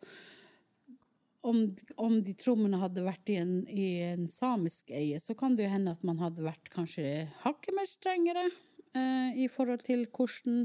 [1.47, 1.61] om,
[1.95, 5.75] om de trommene hadde vært i en, i en samisk eie, så kan det jo
[5.75, 8.49] hende at man hadde vært kanskje hakket mer strengere
[8.95, 10.63] i forhold til hvordan,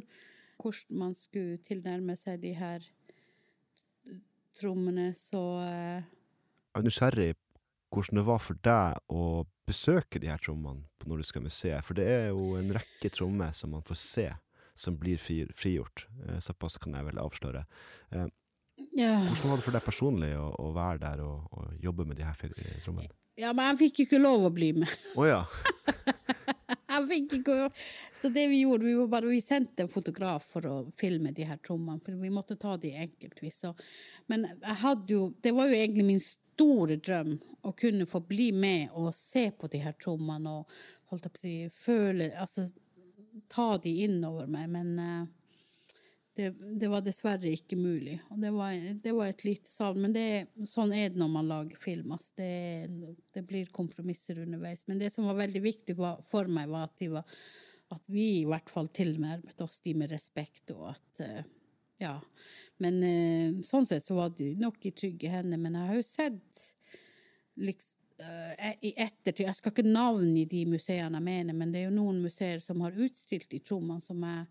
[0.62, 2.86] hvordan man skulle tilnærme seg de her
[4.60, 5.10] trommene.
[5.16, 7.32] Så eh, Jeg er nysgjerrig
[7.94, 9.24] hvordan det var for deg å
[9.68, 11.84] besøke de her trommene på Nordiska museet.
[11.86, 14.24] For det er jo en rekke trommer som man får se,
[14.74, 16.08] som blir frigjort.
[16.26, 17.62] Eh, Såpass kan jeg vel avsløre.
[18.10, 18.26] Eh,
[18.98, 19.12] ja.
[19.28, 22.26] Hvordan var det for deg personlig å, å være der og, og jobbe med de
[22.26, 23.10] her trommene?
[23.38, 24.90] ja, men jeg fikk jo ikke lov å bli med.
[25.18, 25.40] Å ja.
[26.94, 27.56] Jeg fikk ikke
[28.14, 31.46] Så det vi gjorde, vi, var bare, vi sendte en fotograf for å filme de
[31.48, 33.60] her trommene, for vi måtte ta de enkeltvis.
[33.64, 33.74] Så.
[34.30, 38.50] Men jeg hadde jo Det var jo egentlig min store drøm å kunne få bli
[38.52, 40.74] med og se på de her trommene og
[41.10, 42.68] holdt jeg på å si, føle Altså
[43.50, 45.24] ta de innover meg, men eh,
[46.36, 48.16] det, det var dessverre ikke mulig.
[48.34, 50.00] Og det var, det var et lite savn.
[50.02, 50.24] Men det,
[50.70, 52.14] sånn er det når man lager film.
[52.16, 54.86] Altså det, det blir kompromisser underveis.
[54.88, 57.38] Men det som var veldig viktig for meg, var at, var
[57.94, 61.42] at vi i hvert fall tilnærmet oss de med respekt, og at eh,
[62.02, 62.18] Ja.
[62.82, 65.60] Men eh, sånn sett så var det nok i trygge hender.
[65.62, 66.64] Men jeg har jo sett
[67.62, 68.00] liksom
[68.80, 72.20] i ettertid Jeg skal ikke navngi de museene jeg mener, men det er jo noen
[72.22, 74.44] museer som har utstilt i trommene som jeg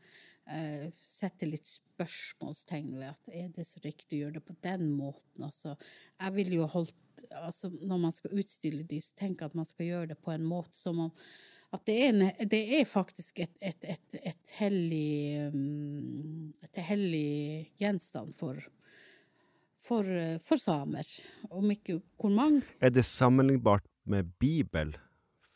[0.50, 4.92] eh, setter litt spørsmålstegn ved at er det så riktig å gjøre det på den
[4.96, 5.48] måten?
[5.48, 5.78] Altså,
[6.20, 7.00] jeg vil jo holdt
[7.40, 10.34] altså, Når man skal utstille de, så tenker jeg at man skal gjøre det på
[10.34, 11.12] en måte som om
[11.74, 17.72] at det er, en, det er faktisk et, et, et, et hellig um, Et hellig
[17.82, 18.60] gjenstand for,
[19.82, 20.06] for,
[20.46, 21.10] for samer.
[21.50, 24.94] Om ikke hvor mange Er det sammenlignbart med Bibel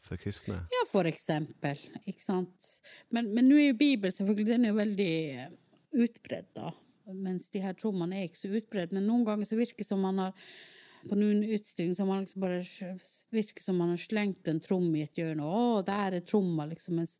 [0.01, 0.63] for kristne?
[0.73, 1.79] Ja, for eksempel.
[2.05, 2.71] Ikke sant?
[3.13, 5.11] Men, nå er jo Bibelen selvfølgelig den er jo veldig
[5.43, 5.51] eh,
[6.05, 6.71] utbredt, da.
[7.13, 8.95] Mens de her trommene er ikke så utbredt.
[8.95, 10.49] Men noen ganger så virker det som man har
[11.07, 12.63] på noen utstilling så man liksom bare
[13.31, 15.45] virker som man har slengt en tromme i et hjørne.
[15.45, 16.97] Å, der er tromma, liksom.
[16.99, 17.15] Mens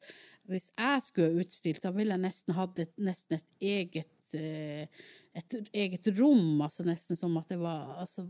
[0.50, 5.06] hvis jeg skulle ha utstilt, så ville jeg nesten hatt et, nesten et eget eh,
[5.38, 8.26] et eget rom, altså nesten som at det var altså,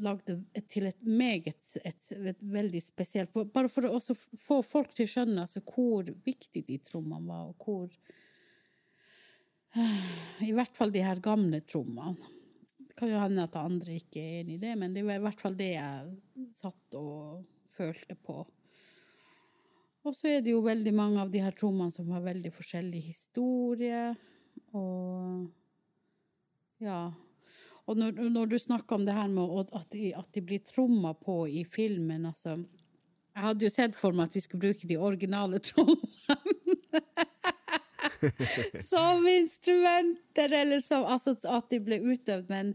[0.00, 5.08] lagde et, til et meget et, et veldig spesielt Bare for å få folk til
[5.08, 7.88] å skjønne altså, hvor viktig de trommene var, og hvor
[10.48, 12.30] I hvert fall de her gamle trommene.
[12.76, 15.24] Det kan jo hende at andre ikke er enig i det, men det var i
[15.24, 18.42] hvert fall det jeg satt og følte på.
[20.02, 23.00] Og så er det jo veldig mange av de her trommene som har veldig forskjellig
[23.06, 24.10] historie,
[24.76, 25.46] og
[26.82, 27.12] ja.
[27.90, 31.14] Og når, når du snakker om det her med at de, at de blir tromma
[31.18, 32.60] på i filmen, altså
[33.32, 36.36] Jeg hadde jo sett for meg at vi skulle bruke de originale trommene.
[38.92, 42.74] som instrumenter, eller som Altså at de ble utøvd, men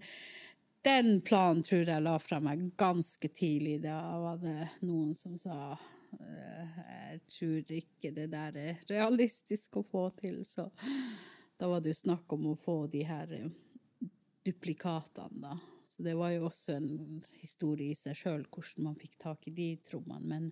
[0.88, 3.80] den planen tror jeg la fra meg ganske tidlig.
[3.84, 5.78] Da var det noen som sa
[6.18, 6.78] «Eh,
[7.12, 10.70] jeg tror ikke det der er realistisk å få til, så
[11.60, 13.50] da var det jo snakk om å få de her eh,
[14.48, 15.58] duplikatene, da.
[15.88, 19.54] Så det var jo også en historie i seg sjøl, hvordan man fikk tak i
[19.56, 20.28] de trommene.
[20.28, 20.50] Men,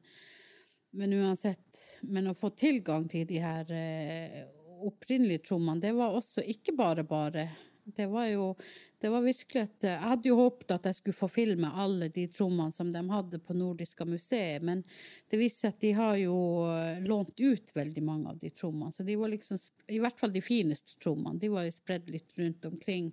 [0.95, 4.45] men uansett, men å få tilgang til de her eh,
[4.87, 7.49] opprinnelige trommene, det var også ikke bare bare.
[7.85, 8.53] Det var jo
[8.97, 12.23] det var virkelig et Jeg hadde jo håpet at jeg skulle få filme alle de
[12.33, 14.81] trommene som de hadde på Nordiska museet, men
[15.29, 16.37] det viste seg at de har jo
[16.71, 18.95] eh, lånt ut veldig mange av de trommene.
[18.95, 19.59] Så de var liksom,
[19.93, 23.11] i hvert fall de fineste trommene, de var jo spredd litt rundt omkring.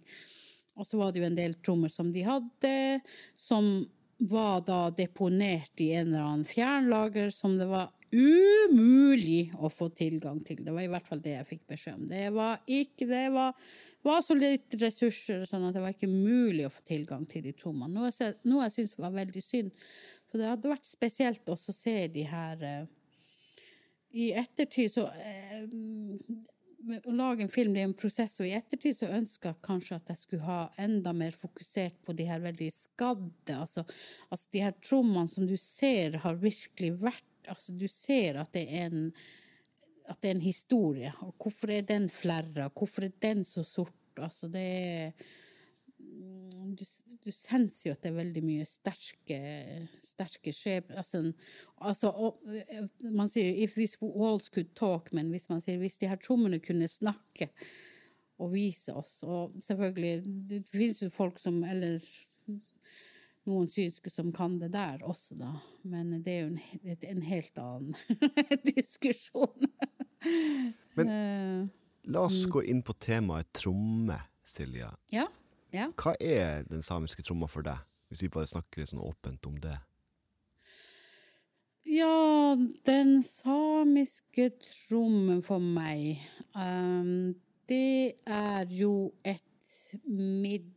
[0.79, 2.77] Og så var det jo en del trommer som de hadde,
[3.37, 3.75] som
[4.23, 10.43] var da deponert i en eller annen fjernlager som det var umulig å få tilgang
[10.45, 10.61] til.
[10.65, 12.09] Det var i hvert fall det jeg fikk beskjed om.
[12.11, 13.57] Det var ikke Det var,
[14.05, 17.55] var så litt ressurser sånn at det var ikke mulig å få tilgang til de
[17.57, 17.95] trommene.
[17.97, 19.73] Noe jeg, noe jeg syns var veldig synd.
[20.29, 22.85] For det hadde vært spesielt også å se de her eh,
[24.13, 25.65] I ettertid så eh,
[26.83, 29.99] å lage en film det er en prosess, og i ettertid så ønska jeg kanskje
[30.01, 33.57] at jeg skulle ha enda mer fokusert på de her veldig skadde.
[33.57, 33.85] Altså,
[34.29, 38.69] altså de her trommene som du ser har virkelig vært Altså, du ser at det
[38.71, 39.09] er en
[40.07, 41.11] at det er en historie.
[41.27, 42.69] Og hvorfor er den flerra?
[42.71, 43.97] Hvorfor er den så sort?
[44.15, 45.25] Altså, det er
[46.79, 46.85] du,
[47.25, 49.39] du senser jo at det er veldig mye sterke,
[50.05, 51.23] sterke skjebner altså,
[51.77, 52.13] altså,
[53.13, 56.61] Man sier 'if these walls could talk', men hvis man sier hvis de her trommene
[56.61, 57.51] kunne snakke
[58.39, 62.03] og vise oss Og selvfølgelig, det finnes jo folk som Eller
[63.45, 65.57] noen synske som kan det der også, da.
[65.83, 67.97] Men det er jo en, en helt annen
[68.71, 69.67] diskusjon.
[70.95, 71.65] Men eh,
[72.15, 74.93] la oss gå inn på temaet tromme, Silja.
[75.11, 75.27] Ja.
[75.73, 75.89] Ja.
[75.97, 77.81] Hva er den samiske tromma for deg,
[78.13, 79.79] hvis vi bare snakker sånn åpent om det?
[81.89, 82.57] Ja,
[82.87, 86.21] den samiske trommen for meg
[86.55, 87.33] um,
[87.67, 89.41] Det er jo et
[90.07, 90.77] middel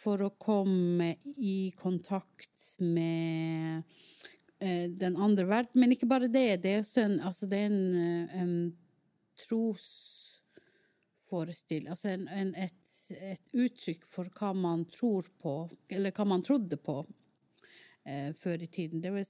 [0.00, 3.82] for å komme i kontakt med
[4.62, 5.82] uh, den andre verden.
[5.82, 6.62] Men ikke bare det.
[6.64, 8.72] Det er, en, altså det er en um,
[9.36, 10.25] tros
[11.36, 12.82] forestille Altså en, en, et,
[13.20, 15.56] et, uttrykk for hva man tror på,
[15.92, 17.00] eller hva man trodde på
[18.04, 19.02] eh, før i tiden.
[19.04, 19.26] Det var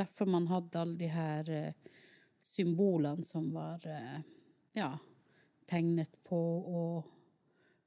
[0.00, 1.96] derfor man hadde alle de her eh,
[2.50, 4.20] symbolene som var eh,
[4.78, 4.92] ja,
[5.70, 7.16] tegnet på, og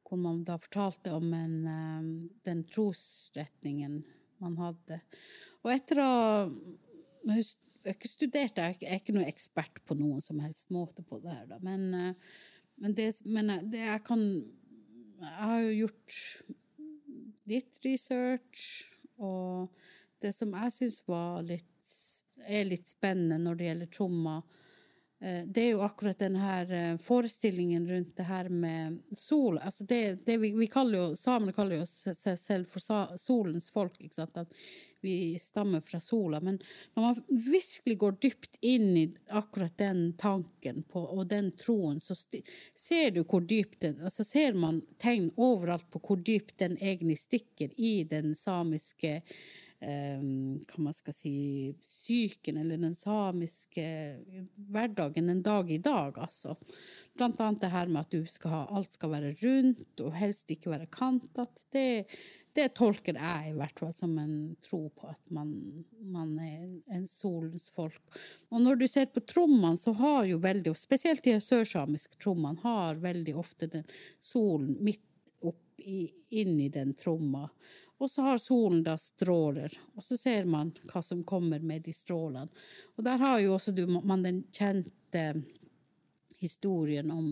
[0.04, 2.10] hvor man da fortalte om en, eh,
[2.48, 4.02] den trosretningen
[4.44, 5.00] man hadde.
[5.64, 6.14] Og etter å
[7.84, 11.18] jeg har ikke studert, jeg er ikke noen ekspert på noen som helst måte på
[11.20, 12.36] det her, da, men uh,
[12.82, 14.22] men, det, men det jeg kan
[15.24, 16.16] Jeg har jo gjort
[17.48, 18.64] litt research,
[19.20, 19.70] og
[20.24, 20.98] det som jeg syns
[22.44, 24.63] er litt spennende når det gjelder trommer, Eh,
[25.48, 29.58] det er jo akkurat denne eh, forestillingen rundt det her med sol.
[29.58, 33.96] Altså det, det vi, vi, kaller jo, Samene kaller jo seg selv for solens folk,
[34.04, 34.42] ikke sant?
[34.42, 34.52] at
[35.04, 36.42] vi stammer fra sola.
[36.44, 36.60] Men
[36.94, 42.16] når man virkelig går dypt inn i akkurat den tanken på, og den troen, så
[42.76, 47.20] ser du hvor dypt den altså Ser man tegn overalt på hvor dypt den egentlig
[47.20, 49.22] stikker i den samiske
[49.84, 51.36] hva man skal si,
[51.84, 53.86] psyken eller den samiske
[54.72, 56.56] hverdagen en dag i dag, altså.
[57.14, 60.72] Blant annet det her med at skal ha, alt skal være rundt og helst ikke
[60.72, 61.66] være kantet.
[61.74, 62.08] Det,
[62.58, 65.52] det, tolker jeg i hvert fall som en tro på at man,
[66.02, 66.64] man er
[66.96, 68.02] en solens folk.
[68.50, 73.02] Og når du ser på trommene, så har jo veldig, spesielt de sørsamiske trommene, har
[73.04, 73.86] veldig ofte den
[74.22, 75.06] solen midt
[75.46, 76.08] opp i,
[76.42, 77.50] inn i den tromma.
[78.04, 81.94] Og så har solen da stråler, og så ser man hva som kommer med de
[81.96, 82.52] strålene.
[82.98, 85.24] Og der har jo også du, man den kjente
[86.42, 87.30] historien om,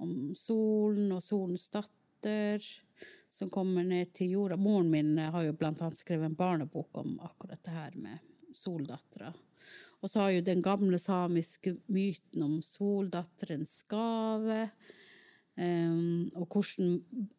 [0.00, 2.64] om solen og solens datter
[3.28, 4.56] som kommer ned til jorda.
[4.56, 9.34] Moren min har jo blant annet skrevet en barnebok om akkurat det her med soldattera.
[10.00, 14.70] Og så har jo den gamle samiske myten om soldatterens gave.
[15.52, 16.94] Um, og, hvordan,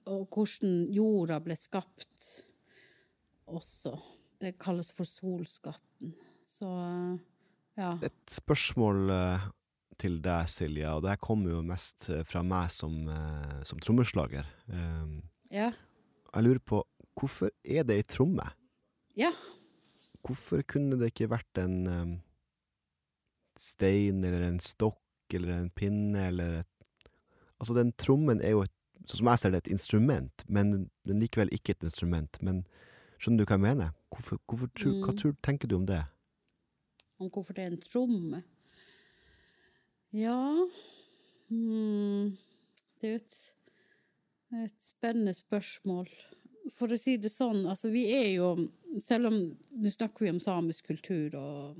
[0.06, 2.28] og, hvordan, jorda ble skapt
[3.50, 3.96] også.
[4.42, 6.14] Det kalles for solskatten.
[6.46, 6.70] Så
[7.80, 7.96] ja.
[8.06, 9.48] Et spørsmål uh,
[9.98, 13.08] til deg, Silje, og det her kommer jo mest uh, fra meg som,
[13.66, 14.46] som trommeslager.
[14.70, 15.72] Um, ja.
[16.34, 16.84] Jeg lurer på,
[17.18, 18.46] hvorfor er det ei tromme?
[19.18, 19.32] Ja.
[20.24, 22.14] Hvorfor kunne det ikke vært en um,
[23.60, 25.02] stein eller en stokk
[25.34, 26.73] eller en pinne eller et
[27.64, 28.74] Altså, den trommen er jo, et,
[29.08, 30.74] sånn som jeg ser det, et instrument, men,
[31.08, 32.40] men likevel ikke et instrument.
[32.44, 32.66] Men
[33.16, 33.94] skjønner du hva jeg mener?
[34.12, 34.98] Hvorfor, hvorfor mm.
[35.06, 36.02] Hva tror, tenker du om det?
[37.24, 38.42] Om hvorfor det er en tromme?
[40.12, 40.36] Ja
[41.48, 42.36] mm.
[43.00, 43.38] Det er jo et,
[44.66, 46.12] et spennende spørsmål.
[46.76, 48.54] For å si det sånn, altså vi er jo
[49.04, 49.40] Selv om
[49.80, 51.80] nå snakker vi om samisk kultur, og,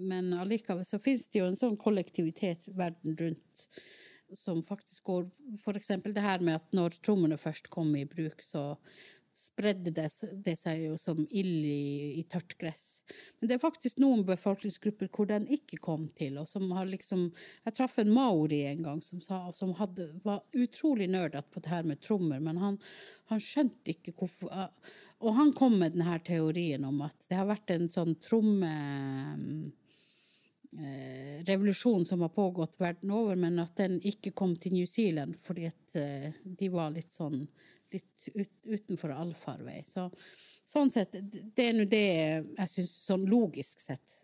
[0.00, 3.66] men allikevel så finnes det jo en sånn kollektivitet verden rundt
[4.32, 5.26] som faktisk går
[5.62, 8.74] For eksempel det her med at når trommene først kom i bruk, så
[9.34, 10.06] spredde det,
[10.46, 13.02] det seg jo som ild i, i, tørt gress.
[13.38, 17.26] Men det er faktisk noen befolkningsgrupper hvor den ikke kom til, og som har liksom
[17.64, 21.72] Jeg traff en maori en gang som, sa, som hadde, var utrolig nerdete på det
[21.72, 22.78] her med trommer, men han,
[23.32, 24.52] han skjønte ikke hvorfor
[25.24, 28.70] Og han kom med denne teorien om at det har vært en sånn tromme
[31.46, 35.68] revolusjon som har pågått verden over, men at den ikke kom til New Zealand fordi
[35.70, 37.44] at eh, de var litt sånn
[37.94, 39.84] litt ut, utenfor allfarvei.
[39.86, 40.08] Så,
[40.66, 44.16] sånn sett, det er nå det jeg syns sånn logisk sett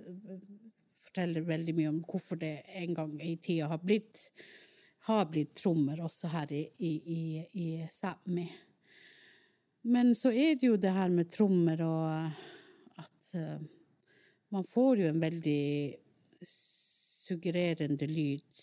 [1.11, 4.28] forteller veldig mye om hvorfor det en gang i tida har blitt,
[5.07, 7.22] har blitt trommer også her i, i, i,
[7.62, 8.46] i Sápmi.
[9.90, 13.59] Men så er det jo det her med trommer og at uh,
[14.55, 15.64] man får jo en veldig
[16.47, 18.62] suggererende lyd.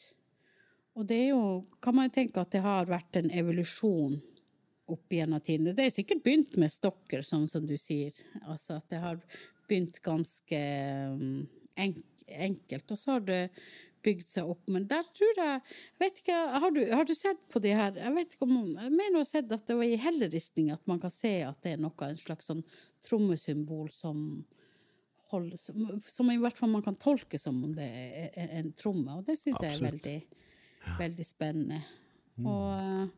[0.98, 4.18] Og det er jo, kan man tenke at det har vært en evolusjon
[4.88, 5.76] opp gjennom tidene.
[5.76, 8.16] Det er sikkert begynt med stokker, sånn som du sier.
[8.48, 9.20] Altså at det har
[9.68, 10.62] begynt ganske
[11.20, 11.44] mm,
[11.78, 13.42] enkelt, og så har det
[14.08, 14.64] bygd seg opp.
[14.72, 15.62] Men der tror jeg
[16.02, 18.94] vet ikke, har du, har du sett på de her Jeg vet ikke om, jeg
[18.94, 21.76] mener å ha sett at det var i helleristning at man kan se at det
[21.76, 22.64] er noe, en slags sånn
[23.08, 24.24] trommesymbol som
[25.32, 29.20] holder, som, som, i hvert fall man kan tolke som om det er en tromme.
[29.20, 30.18] Og det syns jeg er veldig,
[31.00, 31.82] veldig spennende.
[32.38, 32.50] Mm.
[32.52, 33.16] Og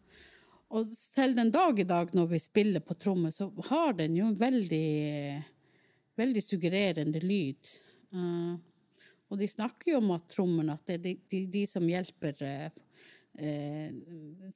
[0.69, 4.27] og selv den dag i dag, når vi spiller på tromme, så har den jo
[4.29, 5.41] en veldig,
[6.19, 7.71] veldig suggererende lyd.
[8.13, 8.53] Uh,
[9.29, 12.39] og de snakker jo om at trommene at det er de, de, de som hjelper
[12.45, 12.69] uh,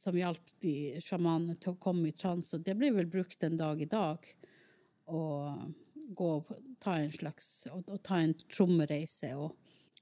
[0.01, 2.57] Som hjalp de sjamanene til å komme i transe.
[2.57, 4.25] Og det blir vel brukt en dag i dag.
[5.09, 5.21] Å
[6.09, 6.29] gå
[6.83, 9.55] ta en slags Å ta en trommereise og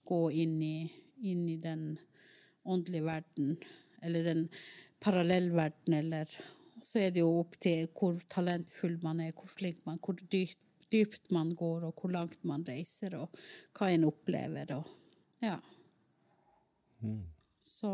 [0.08, 0.78] gå inn i,
[1.30, 2.00] inn i den
[2.64, 3.56] åndelige verden.
[4.02, 4.48] Eller den
[5.00, 6.28] parallellverden, eller
[6.84, 10.18] Så er det jo opp til hvor talentfull man er, hvor flink man er, hvor
[10.34, 10.58] dypt,
[10.92, 13.38] dypt man går, og hvor langt man reiser, og
[13.78, 14.90] hva en opplever, og
[15.42, 15.60] Ja.
[17.02, 17.30] Mm.
[17.66, 17.92] Så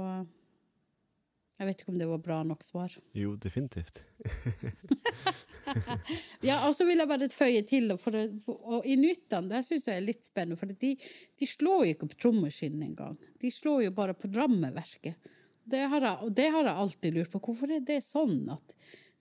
[1.58, 2.95] jeg vet ikke om det var bra nok svar.
[3.18, 4.03] Jo, definitivt.
[6.47, 9.99] ja, og så vil jeg bare føye til, for det, og inuittene der syns jeg
[9.99, 13.18] er litt spennende, for de, de slår jo ikke på trommeskinnen engang.
[13.41, 15.34] De slår jo bare på rammeverket.
[15.68, 17.43] Det har, jeg, og det har jeg alltid lurt på.
[17.43, 18.78] Hvorfor er det sånn at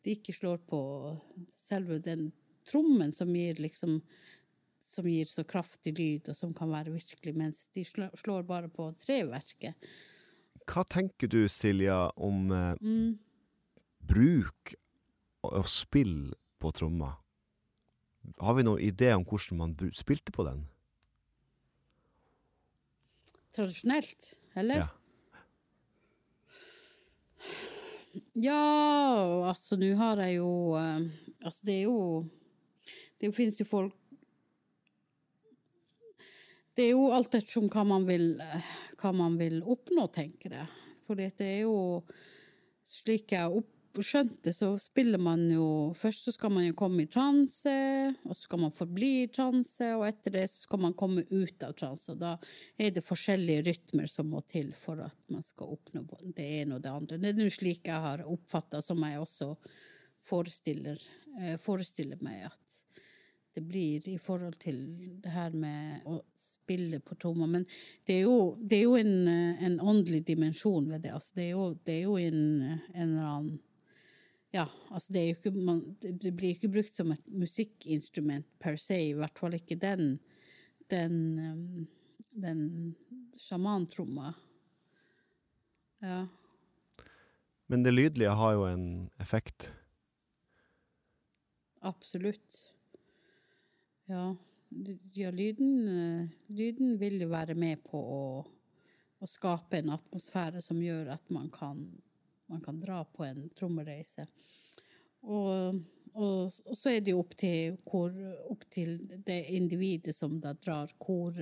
[0.07, 0.81] de ikke slår på
[1.59, 2.29] selve den
[2.67, 4.01] trommen som gir liksom
[4.87, 8.93] som gir så kraftig lyd, og som kan være virkelig, mens de slår bare på
[9.03, 9.75] treverket.
[10.67, 13.09] Hva tenker du, Silja, om eh, mm.
[14.07, 14.77] bruk
[15.55, 17.15] og spille på tromma?
[18.43, 20.65] Har vi noen idé om hvordan man spilte på den?
[23.57, 24.85] Tradisjonelt, eller?
[24.85, 24.89] Ja.
[28.37, 31.05] Ja, altså nå har jeg jo uh,
[31.45, 32.25] Altså det er jo
[33.21, 33.93] Det finnes jo folk
[36.77, 38.35] Det er jo alt ettersom hva man vil,
[39.01, 40.67] hva man vil oppnå, tenker jeg.
[41.09, 42.03] For det er jo
[42.85, 45.67] slik jeg opp skjønt det, så spiller man jo
[45.97, 47.75] Først så skal man jo komme i transe,
[48.25, 51.67] og så skal man forbli i transe, og etter det så skal man komme ut
[51.67, 52.11] av transe.
[52.13, 52.35] Og da
[52.77, 56.05] er det forskjellige rytmer som må til for at man skal oppnå
[56.37, 57.21] det ene og det andre.
[57.23, 59.55] Det er nå slik jeg har oppfatta, som jeg også
[60.27, 61.01] forestiller,
[61.41, 62.83] eh, forestiller meg at
[63.57, 64.83] det blir i forhold til
[65.23, 67.47] det her med å spille på tromma.
[67.49, 67.63] Men
[68.05, 71.15] det er jo, det er jo en, en, åndelig dimensjon ved det.
[71.17, 73.55] Altså, det, er jo, det er jo en, en eller annen
[74.55, 79.17] ja, altså det, ikke, man, det blir ikke brukt som et musikkinstrument per se, i
[79.17, 80.17] hvert fall ikke den
[80.91, 81.87] den, um,
[82.31, 82.95] den
[83.39, 84.35] sjamantromma.
[85.99, 86.27] Ja.
[87.67, 89.73] Men det lydlige har jo en effekt.
[91.81, 92.75] Absolutt.
[94.07, 94.37] Ja.
[95.13, 98.27] ja lyden, eh, lyden vil jo være med på å,
[99.19, 101.89] å skape en atmosfære som gjør at man kan
[102.53, 104.27] man kan dra på en trommereise.
[105.27, 105.81] Og,
[106.15, 108.13] og, og, så er det jo opp til, hvor,
[108.51, 111.41] opp til det individet som da drar, hvor,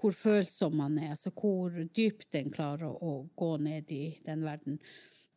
[0.00, 4.46] hvor følsom man er, altså hvor dypt en klarer å, å gå ned i den
[4.46, 4.80] verden.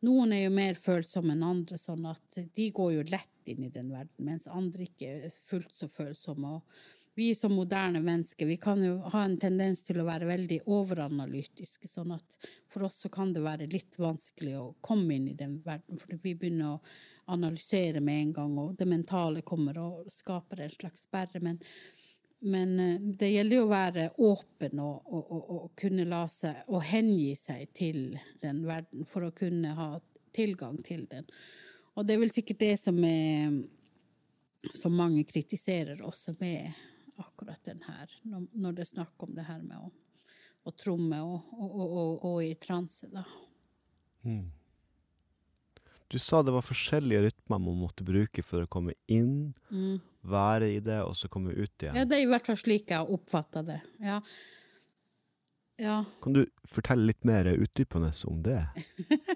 [0.06, 3.72] Noen er jo mer følsomme enn andre, sånn at de går jo lett inn i
[3.74, 6.60] den verden, mens andre ikke er fullt så følsomme.
[6.60, 10.60] Og vi som moderne mennesker vi kan jo ha en tendens til å være veldig
[10.70, 11.88] overanalytiske.
[11.90, 12.36] sånn at
[12.70, 16.14] for oss så kan det være litt vanskelig å komme inn i den verden, for
[16.22, 16.82] vi begynner å
[17.34, 21.42] analysere med en gang, og det mentale kommer og skaper en slags sperre.
[21.42, 21.58] Men,
[22.54, 26.70] men eh, det gjelder jo å være åpen og, og, og, og, kunne la seg
[26.70, 28.04] og hengi seg til
[28.44, 29.88] den verden for å kunne ha
[30.38, 31.26] tilgang til den.
[31.98, 33.58] Og det er vel sikkert det som er
[34.74, 36.70] som mange kritiserer også med
[37.18, 39.90] akkurat den her, når, det er snakk om det her med å,
[40.68, 43.24] å tromme og, gå i transe, da.
[46.08, 49.52] Du sa det var forskjellige rytmer man måtte bruke for å komme inn,
[50.28, 51.96] være i det, og så komme ut igjen.
[51.96, 53.82] Ja, det er i hvert fall slik jeg oppfatter det.
[54.00, 54.22] Ja.
[55.78, 58.64] Ja, Kan du fortelle litt mer utdypende om det?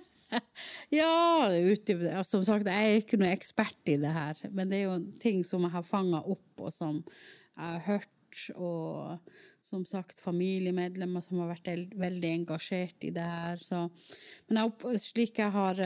[0.91, 1.12] ja
[1.55, 4.97] utdypende som sagt, jeg er ikke noe ekspert i det her, men det er jo
[5.22, 6.99] ting som jeg har fanga opp, og som
[7.57, 8.11] jeg har hørt,
[8.57, 9.18] og
[9.61, 11.68] som sagt familiemedlemmer som har vært
[12.00, 13.61] veldig engasjert i det her.
[13.61, 13.82] Så,
[14.48, 15.82] men jeg slik jeg har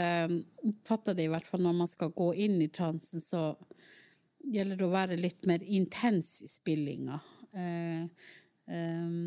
[0.62, 3.48] oppfatta det, i hvert fall når man skal gå inn i transen, så
[4.46, 7.18] gjelder det å være litt mer intens i spillinga.
[7.56, 8.06] Eh,
[8.70, 9.18] eh,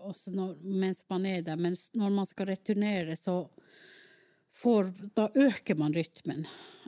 [0.00, 1.60] også når, mens man er der.
[1.60, 3.42] Mens når man skal returnere, så
[4.56, 6.44] får, da øker man rytmen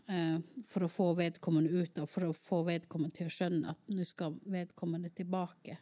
[0.08, 0.38] eh,
[0.70, 4.06] for å få vedkommende ut, og for å få vedkommende til å skjønne at nå
[4.08, 5.78] skal vedkommende tilbake.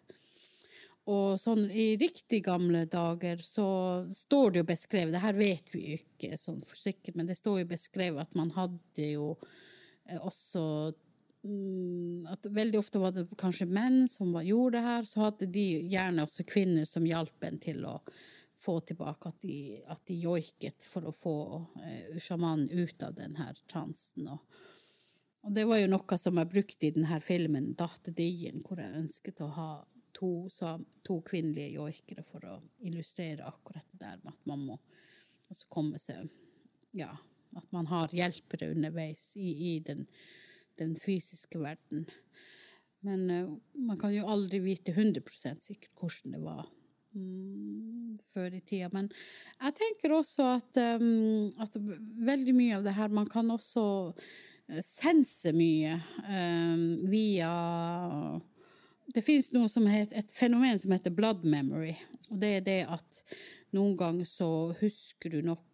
[1.11, 3.67] Og sånn i riktig gamle dager så
[4.07, 7.39] står det jo beskrevet, det her vet vi jo ikke sånn for sikkert, men det
[7.41, 9.33] står jo beskrevet at man hadde jo
[10.07, 10.65] eh, også
[11.43, 15.67] mm, at veldig ofte var det kanskje menn som gjorde det her, så hadde de
[15.91, 17.97] gjerne også kvinner som hjalp en til å
[18.61, 21.37] få tilbake at de, at de joiket for å få
[21.85, 24.29] eh, sjamanen ut av denne transen.
[24.29, 24.59] Og,
[25.47, 29.41] og det var jo noe som jeg brukte i denne filmen, 'Dattedien', hvor jeg ønsket
[29.45, 29.71] å ha
[30.17, 34.79] to, sam, to kvinnelige joikere for å illustrere akkurat det der med at man må
[35.51, 36.29] også komme seg
[36.97, 37.13] Ja,
[37.55, 40.09] at man har hjelpere underveis i, i den,
[40.79, 42.09] den fysiske verden.
[43.07, 45.23] Men uh, man kan jo aldri vite 100
[45.63, 46.67] sikkert hvordan det var
[47.15, 48.91] mm, før i tida.
[48.93, 49.09] Men
[49.61, 51.79] jeg tenker også at, um, at
[52.31, 57.55] veldig mye av det her Man kan også eh, sense mye um, via
[59.15, 61.97] Det fins noe som heter, et fenomen som heter blood memory.
[62.31, 63.25] Og det er det at
[63.75, 64.51] noen ganger så
[64.81, 65.70] husker du noe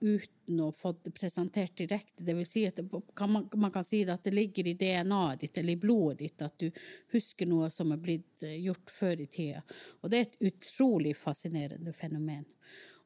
[0.00, 2.24] uten å få det presentert direkte.
[2.24, 2.86] Det vil si at det,
[3.28, 6.58] man, man kan si at det ligger i DNA-et ditt eller i blodet ditt at
[6.58, 6.70] du
[7.14, 9.62] husker noe som er blitt eh, gjort før i tida.
[10.02, 12.44] Og det er et utrolig fascinerende fenomen.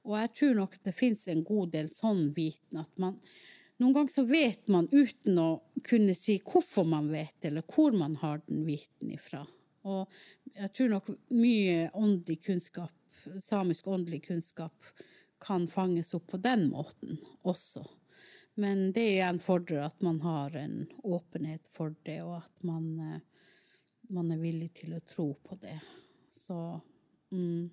[0.09, 3.19] Og jeg tror nok det fins en god del sånn viten at man
[3.81, 5.51] noen ganger så vet man uten å
[5.89, 9.47] kunne si hvorfor man vet, eller hvor man har den viten ifra.
[9.89, 10.05] Og
[10.53, 12.93] jeg tror nok mye åndelig kunnskap,
[13.41, 14.75] samisk åndelig kunnskap,
[15.41, 17.19] kan fanges opp på den måten
[17.49, 17.85] også.
[18.61, 22.89] Men det er igjen fordrer at man har en åpenhet for det, og at man,
[23.01, 23.21] eh,
[24.11, 25.79] man er villig til å tro på det.
[26.35, 26.81] Så
[27.33, 27.71] mm,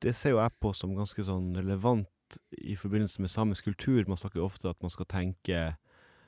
[0.00, 4.04] Det ser jo jeg på som ganske sånn relevant i forbindelse med samisk kultur.
[4.06, 5.76] Man snakker jo ofte at man skal tenke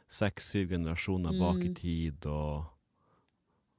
[0.09, 1.75] seks-syv generasjoner bak i Mm.
[1.77, 2.65] tid, og,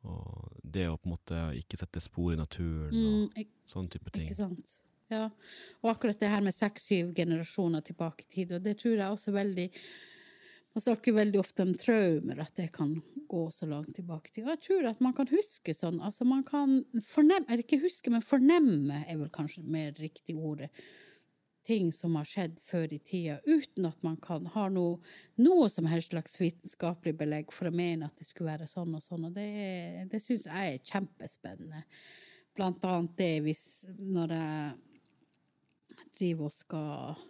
[0.04, 3.90] og det å på en måte ikke sette spor i naturen mm, og ik- sånne
[3.90, 4.28] type ting.
[4.30, 4.76] Ikke sant?
[5.10, 5.26] Ja.
[5.82, 9.36] Og akkurat det her med seks-syv generasjoner tilbake i tid, og det tror jeg også
[9.36, 9.70] veldig
[10.70, 12.92] Man snakker veldig ofte om traumer, at det kan
[13.28, 14.44] gå så langt tilbake i tid.
[14.44, 15.98] Og jeg tror at man kan huske sånn.
[16.06, 20.70] Altså man kan fornemme ikke huske, men fornemme er vel kanskje mer riktig ordet.
[21.66, 25.02] Ting som har skjedd før i tida, uten at man kan ha noe,
[25.42, 29.02] noe som helst slags vitenskapelig belegg for å mene at det skulle være sånn og
[29.04, 29.26] sånn.
[29.26, 29.50] Og det,
[30.14, 31.82] det syns jeg er kjempespennende.
[32.54, 33.66] Blant annet det hvis
[33.98, 34.78] når jeg
[36.18, 37.26] driver og skal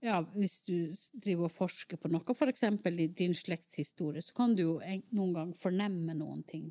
[0.00, 4.62] Ja, hvis du driver og forsker på noe, eksempel i din slektshistorie, så kan du
[4.62, 4.76] jo
[5.12, 6.70] noen gang fornemme noen ting.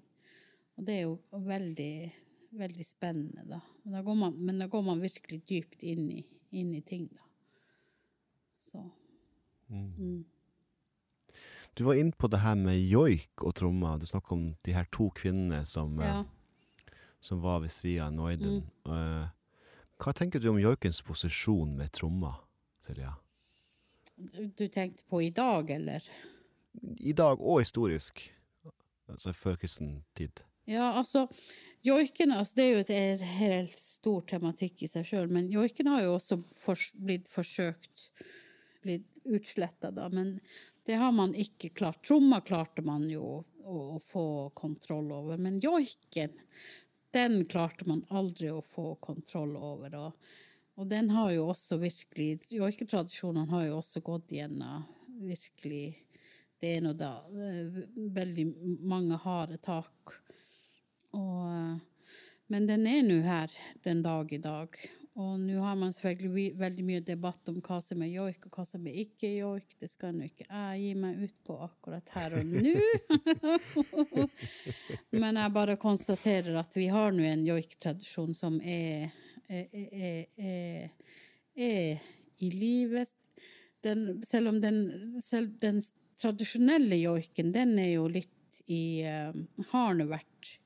[0.80, 1.94] Og det er jo veldig,
[2.58, 3.60] veldig spennende, da.
[3.84, 6.24] Men da går man, men da går man virkelig dypt inn i,
[6.58, 7.30] inn i ting, da.
[8.58, 8.82] Så
[11.78, 14.00] Du var inne på det her med joik og trommer.
[14.00, 16.24] Du snakker om de her to kvinnene som, eh, ja.
[17.22, 18.64] som var ved sida av Noiden.
[18.86, 19.30] Mm.
[20.00, 22.36] Hva tenker du om joikens posisjon med tromma,
[22.86, 23.18] Silja?
[24.16, 26.06] Du, du tenkte på i dag, eller?
[27.04, 28.22] I dag og historisk,
[29.12, 30.44] altså før kristen tid.
[30.70, 31.26] Ja, altså,
[31.84, 36.06] joiken altså, Det er jo et helt stor tematikk i seg sjøl, men joiken har
[36.06, 38.10] jo også for, blitt forsøkt
[38.86, 40.08] blitt utsletta, da.
[40.14, 40.38] Men
[40.88, 42.04] det har man ikke klart.
[42.08, 44.26] Tromma klarte man jo å, å få
[44.56, 46.38] kontroll over, men joiken,
[47.16, 49.96] den klarte man aldri å få kontroll over.
[49.98, 50.30] Og,
[50.80, 54.86] og den har jo også virkelig Joiketradisjonene har jo også gått gjennom
[55.20, 55.98] virkelig
[56.60, 57.80] det ene og det eh,
[58.20, 58.46] Veldig
[58.88, 60.16] mange harde tak.
[61.16, 62.16] Og, eh,
[62.50, 63.54] men den er nå her
[63.86, 64.80] den dag i dag.
[65.18, 68.66] Og nå har man selvfølgelig veldig mye debatt om hva som er joik, og hva
[68.68, 69.74] som er ikke joik.
[69.82, 72.76] Det skal nå ikke jeg gi meg ut på akkurat her og nå.
[75.22, 79.10] Men jeg bare konstaterer at vi har nå en joiktradisjon som er,
[79.50, 80.94] er, er,
[81.58, 82.08] er,
[82.40, 83.12] i livet.
[83.84, 84.80] Den, selv om den,
[85.24, 85.82] selv den
[86.22, 89.36] tradisjonelle joiken, den er jo litt i eh,
[89.72, 90.59] Har nå vært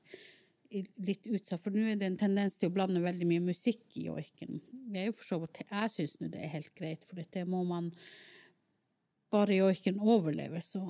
[0.82, 4.06] litt utsatt, for nå er det en tendens til å blande veldig mye musikk i
[4.08, 4.60] joiken.
[4.94, 7.92] Vidt, jeg syns nå det er helt greit, for det må man
[9.34, 10.84] Bare joiken overlever, så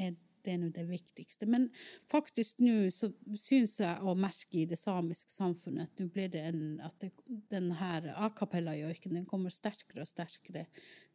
[0.00, 0.14] er
[0.46, 1.44] det nå det viktigste.
[1.50, 1.66] Men
[2.08, 6.46] faktisk nå så syns jeg å merke i det samiske samfunnet at nå blir det
[6.48, 7.10] en At det,
[7.52, 10.64] den her a cappella-joiken den kommer sterkere og sterkere.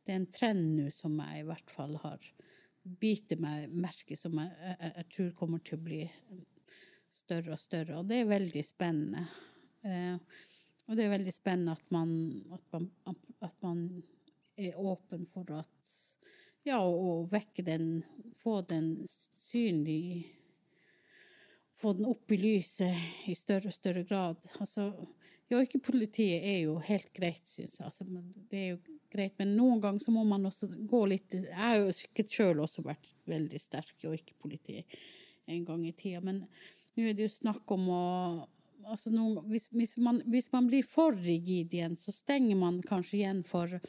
[0.04, 2.22] Det er en trend nå som jeg i hvert fall har
[2.84, 6.02] biter meg merke som jeg, jeg, jeg tror kommer til å bli
[7.14, 9.24] større og større, og det er veldig spennende.
[9.84, 10.18] Eh,
[10.88, 12.14] og det er veldig spennende at man,
[12.54, 12.90] at man,
[13.44, 13.84] at man
[14.60, 15.94] er åpen for at
[16.64, 17.88] Ja, å vekke den
[18.40, 20.30] Få den synlig
[21.76, 24.38] Få den opp i lyset i større og større grad.
[24.62, 24.86] Altså,
[25.52, 27.90] joikepolitiet er jo helt greit, syns jeg.
[27.90, 28.06] Altså,
[28.52, 31.82] det er jo greit, men noen ganger så må man også gå litt Jeg har
[31.82, 34.84] jo sikkert sjøl også vært veldig sterk joikepoliti
[35.52, 36.46] en gang i tida, men
[36.94, 38.04] nå er det jo snakk om å
[38.90, 43.22] altså noen, hvis, hvis, man, hvis man blir for rigid igjen, så stenger man kanskje
[43.22, 43.80] igjen for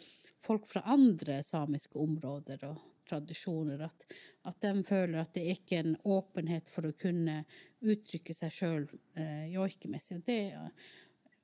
[0.44, 3.84] folk fra andre samiske områder og tradisjoner.
[3.88, 4.06] At,
[4.48, 7.42] at de føler at det ikke er en åpenhet for å kunne
[7.84, 8.84] uttrykke seg sjøl
[9.18, 10.20] eh, joikemessig.
[10.26, 10.38] Det,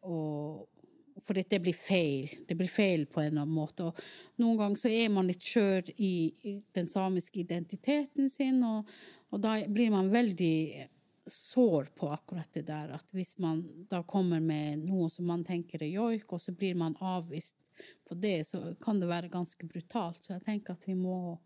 [0.09, 0.69] og,
[1.27, 2.31] fordi det blir feil.
[2.49, 3.91] Det blir feil på en eller annen måte.
[3.91, 6.15] Og noen ganger så er man litt skjør i,
[6.49, 8.89] i den samiske identiteten sin, og,
[9.31, 10.89] og da blir man veldig
[11.33, 12.95] sår på akkurat det der.
[12.97, 16.79] At hvis man da kommer med noe som man tenker er joik, og så blir
[16.79, 17.71] man avvist
[18.09, 20.23] på det, så kan det være ganske brutalt.
[20.25, 21.39] Så jeg tenker at vi må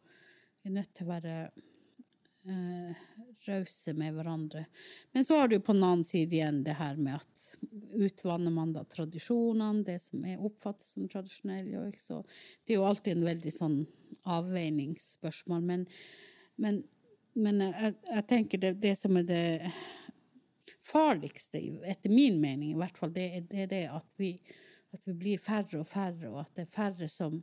[0.64, 1.32] Vi er nødt til å være
[2.48, 3.00] eh,
[3.46, 4.64] rause med hverandre.
[5.12, 7.44] Men så har du på den annen side igjen det her med at
[7.94, 12.22] utvanner man da tradisjonene, det som er oppfattet som tradisjonell joik, så
[12.64, 13.78] det er jo alltid en veldig sånn
[14.22, 15.68] avveiningsspørsmål.
[15.68, 15.86] Men,
[16.56, 16.82] men,
[17.34, 19.72] men jeg, jeg tenker det, det som er det
[20.84, 24.34] farligste, etter min mening i hvert fall, det er det, det at, vi,
[24.94, 27.42] at vi blir færre og færre, og at det er færre som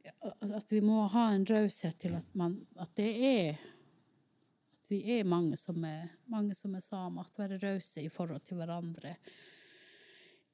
[0.00, 3.58] At vi må ha en raushet til at, man, at det er
[4.80, 7.22] at vi er mange som er, mange som er samer.
[7.22, 9.14] At være rause i forhold til hverandre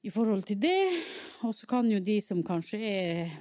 [0.07, 1.03] i forhold til det.
[1.47, 3.33] Og så kan jo de som kanskje er,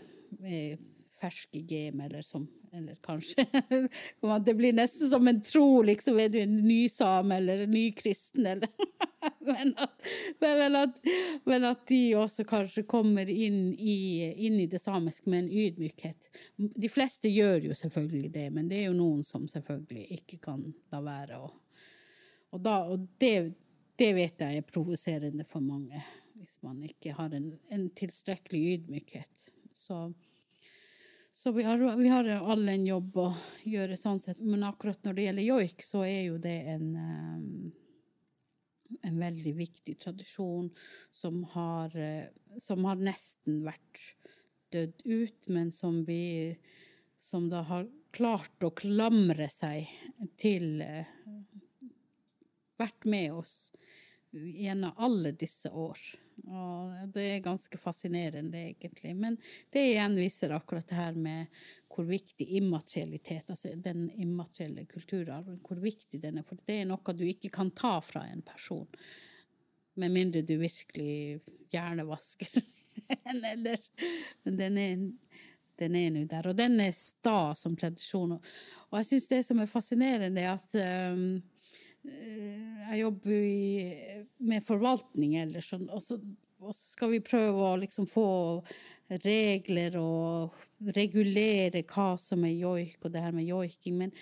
[0.41, 0.77] er
[1.15, 3.45] ferske i gamet, eller som eller kanskje
[4.45, 6.19] Det blir nesten som en tro, liksom.
[6.19, 8.69] Er du en ny same eller en ny kristen, eller
[9.39, 10.07] men, at,
[10.39, 10.97] men, at,
[11.43, 13.97] men at de også kanskje kommer inn i,
[14.47, 16.29] inn i det samiske med en ydmykhet.
[16.55, 20.65] De fleste gjør jo selvfølgelig det, men det er jo noen som selvfølgelig ikke kan
[20.93, 21.39] la være.
[21.41, 21.55] Og,
[22.51, 23.35] og, da, og det,
[23.99, 26.03] det vet jeg er provoserende for mange,
[26.35, 29.49] hvis man ikke har en, en tilstrekkelig ydmykhet.
[29.75, 30.07] Så,
[31.45, 33.27] så vi, har, vi har alle en jobb å
[33.69, 34.39] gjøre sånn sett.
[34.41, 37.73] Men akkurat når det gjelder joik, så er jo det en um,
[39.05, 40.69] en veldig viktig tradisjon
[41.11, 41.93] som har,
[42.57, 44.01] som har nesten vært
[44.73, 46.55] dødd ut, men som vi
[47.21, 49.89] som da har klart å klamre seg
[50.41, 50.81] til
[52.75, 53.71] Vært med oss
[54.35, 55.99] gjennom alle disse år.
[56.43, 59.15] Og det er ganske fascinerende, egentlig.
[59.15, 59.37] Men
[59.73, 61.47] det igjen viser akkurat det her med
[61.95, 66.47] hvor viktig immaterialitet, altså den immaterielle kulturarven, hvor viktig den er.
[66.47, 68.87] For det er noe du ikke kan ta fra en person.
[69.95, 71.39] Med mindre du virkelig
[71.71, 72.59] hjernevasker
[73.31, 73.87] en ellers.
[74.43, 75.07] Men den er,
[75.79, 76.51] den er nå der.
[76.51, 78.35] Og den er sta som tradisjon.
[78.91, 81.39] Og jeg syns det som er fascinerende, er at um,
[82.05, 86.19] jeg jobber i, med forvaltning ellers, og så,
[86.61, 88.27] og så skal vi prøve å liksom få
[89.25, 90.55] regler og
[90.95, 93.99] regulere hva som er joik, og det her med joiking.
[94.01, 94.13] Men,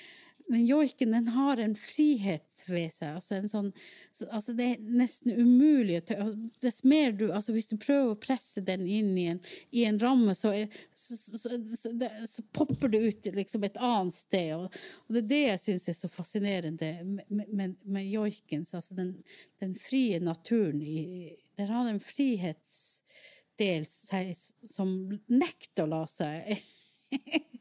[0.47, 3.15] men joiken den har en frihet ved seg.
[3.17, 3.69] Altså en sånn,
[4.29, 6.01] altså det er nesten umulig
[6.61, 9.39] Dess mer du, altså Hvis du prøver å presse den inn i en,
[9.71, 10.51] i en ramme, så,
[10.93, 11.93] så, så,
[12.29, 14.51] så, popper det ut liksom et annet sted.
[14.57, 14.77] Og,
[15.07, 19.15] og det er det jeg syns er så fascinerende med, med, med joikens, altså den,
[19.63, 20.81] den, frie naturen.
[20.83, 24.35] I, den har en frihetsdel seg,
[24.69, 24.95] som
[25.31, 26.55] nekter å la seg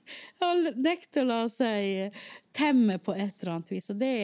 [0.77, 2.19] nekter å la seg
[2.55, 3.91] temme på et eller annet vis.
[3.95, 4.17] Og det,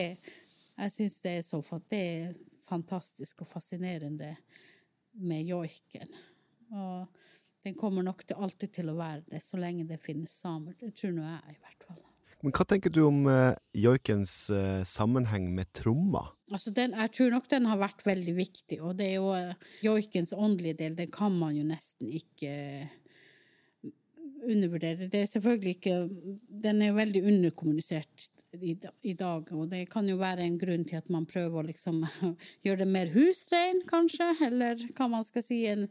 [0.78, 2.34] jeg syns det er så det er
[2.68, 4.34] fantastisk og fascinerende
[5.18, 6.12] med joiken.
[6.74, 7.24] Og
[7.64, 10.76] den kommer nok til, alltid til å være det, så lenge det finnes samer.
[10.78, 12.04] Det tror nå jeg, i hvert fall.
[12.38, 16.28] Men hva tenker du om uh, joikens uh, sammenheng med tromma?
[16.54, 19.66] Altså den, jeg tror nok den har vært veldig viktig, og det er jo uh,
[19.82, 22.94] joikens åndelige del, den kan man jo nesten ikke eh,
[24.54, 25.08] undervurdere.
[25.12, 25.96] Det er selvfølgelig ikke
[26.68, 30.96] Den er veldig underkommunisert i, i dag, og det kan jo være en grunn til
[30.98, 32.00] at man prøver å liksom
[32.64, 35.84] gjøre det mer husrein, kanskje, eller hva man skal si, en,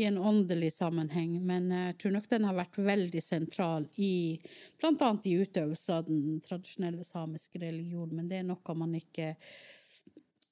[0.00, 1.36] i en åndelig sammenheng.
[1.44, 4.38] Men jeg tror nok den har vært veldig sentral i
[4.88, 9.34] annet i utøvelse av den tradisjonelle samiske religionen, men det er noe man ikke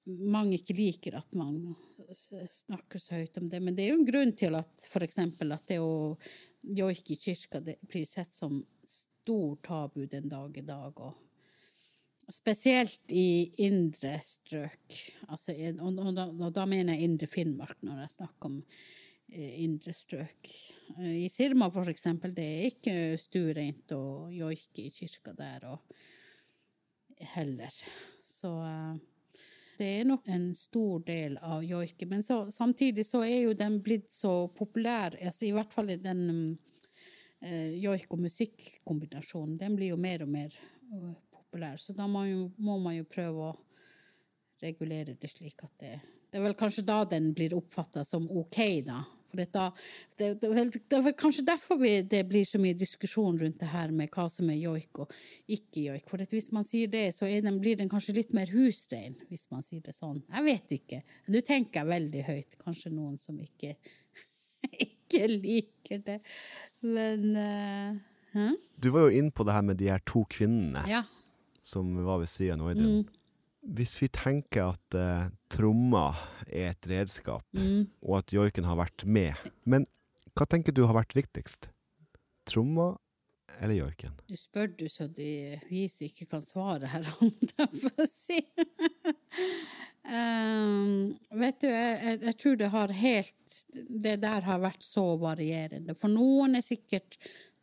[0.07, 1.75] mange ikke liker at man
[2.15, 3.59] snakker så høyt om det.
[3.59, 6.15] Men det er jo en grunn til at eksempel at det å
[6.67, 11.01] joike i kirka det blir sett som stor tabu den dag i dag.
[11.01, 11.15] Og
[12.33, 14.99] spesielt i indre strøk.
[15.29, 18.61] Altså, og, og, da, og da mener jeg indre Finnmark når jeg snakker om
[19.33, 20.53] eh, indre strøk.
[20.99, 24.05] Eh, I Sirma for eksempel, det er ikke stuereint å
[24.35, 25.99] joike i kirka der og
[27.37, 27.83] heller.
[28.27, 28.97] Så eh,
[29.79, 32.07] det er nok en stor del av joike.
[32.07, 36.23] Men så, samtidig så er jo den blitt så populær, altså i hvert fall den
[37.41, 40.57] eh, joik- og musikkombinasjonen, den blir jo mer og mer
[40.93, 41.77] uh, populær.
[41.81, 43.57] Så da må, jo, må man jo prøve å
[44.63, 45.97] regulere det slik at det
[46.31, 49.05] Det er vel kanskje da den blir oppfatta som OK, da.
[49.31, 49.63] For det,
[50.19, 54.11] det, det, er kanskje derfor vi, det blir så mye diskusjon rundt det her med
[54.15, 55.13] hva som er joik og
[55.51, 56.09] ikke joik.
[56.11, 59.65] For hvis man sier det, så den, blir den kanskje litt mer husrein, hvis man
[59.67, 60.23] sier det sånn.
[60.31, 61.03] Jeg vet ikke.
[61.33, 62.59] Nå tenker jeg veldig høyt.
[62.63, 63.75] Kanskje noen som ikke,
[64.89, 66.21] ikke liker det.
[66.87, 68.01] Men uh,
[68.37, 68.49] hæ?
[68.83, 71.05] Du var jo inn på det her med de her to kvinnene Ja.
[71.67, 73.07] som var ved siden av Oidun.
[73.67, 76.13] Hvis vi tenker at uh, tromma
[76.47, 77.45] er et redskap,
[78.03, 79.35] og at joiken har vært med,
[79.67, 79.89] men
[80.37, 81.71] hva tenker du har vært viktigst?
[82.47, 82.93] Tromma
[83.61, 84.15] eller joiken?
[84.29, 88.41] Du spør du så de viser ikke kan svare her, om jeg får si.
[90.07, 93.57] Um, vet du, jeg, jeg, jeg tror det har helt
[94.07, 95.97] Det der har vært så varierende.
[95.99, 97.19] For noen er sikkert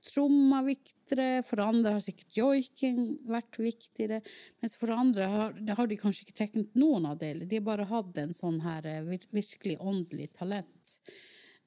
[0.08, 4.22] tromma viktigere, for andre har sikkert joiking vært viktigere.
[4.64, 7.49] Mens for andre har, har de kanskje ikke trukket noen av delene.
[7.49, 10.97] De har bare hatt en sånn her eh, virkelig åndelig talent.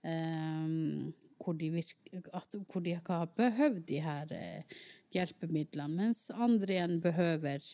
[0.06, 4.76] Um, hvor, de virke, at, hvor de ikke har behøvd de her eh,
[5.14, 7.64] hjelpemidlene, mens andre igjen behøver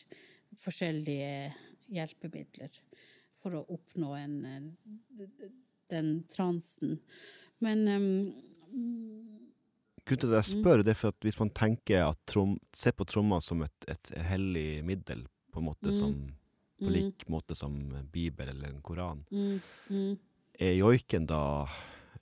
[0.63, 1.53] forskjellige
[1.93, 2.79] hjelpemidler
[3.37, 4.37] for å oppnå en,
[5.91, 6.99] den transen.
[7.63, 8.09] Men ehm,
[10.03, 12.91] Grunnen til at jeg spør, det er for at hvis man tenker at trom, ser
[12.97, 15.23] på tromma som et, et hellig middel,
[15.53, 16.15] på en måte som
[16.83, 17.77] på lik måte som
[18.11, 20.15] Bibel eller en Koran, mm, mm.
[20.59, 21.43] er joiken da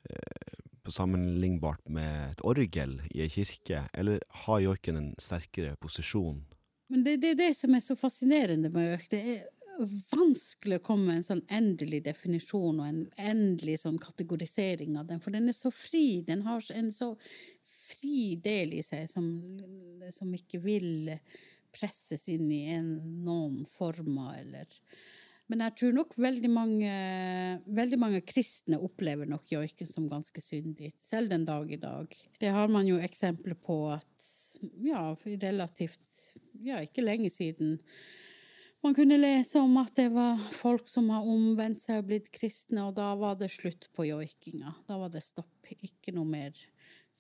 [0.03, 6.43] eh, på sammenlignbart med et orgel i ei kirke, eller har joiken en sterkere posisjon?
[6.91, 9.09] Men det, det er det som er så fascinerende med joik.
[9.13, 9.41] Det er
[10.11, 15.21] vanskelig å komme med en sånn endelig definisjon og en endelig sånn kategorisering av den,
[15.23, 16.21] for den er så fri.
[16.27, 17.13] Den har en så
[18.01, 19.27] fri del i seg som,
[20.11, 21.15] som ikke vil
[21.71, 22.93] presses inn i en,
[23.23, 24.77] noen former eller
[25.51, 26.91] Men jeg tror nok veldig mange,
[27.67, 32.15] veldig mange kristne opplever nok joiken som ganske syndig, selv den dag i dag.
[32.39, 34.27] Det har man jo eksempler på at
[34.79, 35.09] ja,
[35.43, 36.31] relativt
[36.63, 37.79] ja, ikke lenge siden
[38.81, 42.87] man kunne lese om at det var folk som har omvendt seg og blitt kristne,
[42.87, 44.73] og da var det slutt på joikinga.
[44.89, 46.55] Da var det stopp, ikke noe mer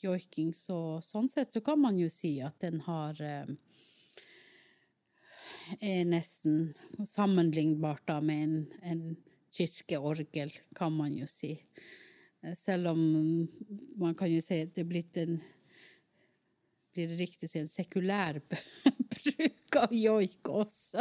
[0.03, 0.53] joiking.
[0.53, 3.51] Så sånn sett så kan man jo si at den har eh,
[5.79, 6.71] er nesten
[7.07, 9.03] sammenlignbart da med en, en
[9.51, 11.53] kirkeorgel, kan man jo si.
[12.43, 13.01] Eh, Selv om
[13.99, 15.41] man kan jo si at det er blitt en
[16.91, 18.41] Blir det riktig å si en sekulær
[19.13, 20.99] bruk av joik også?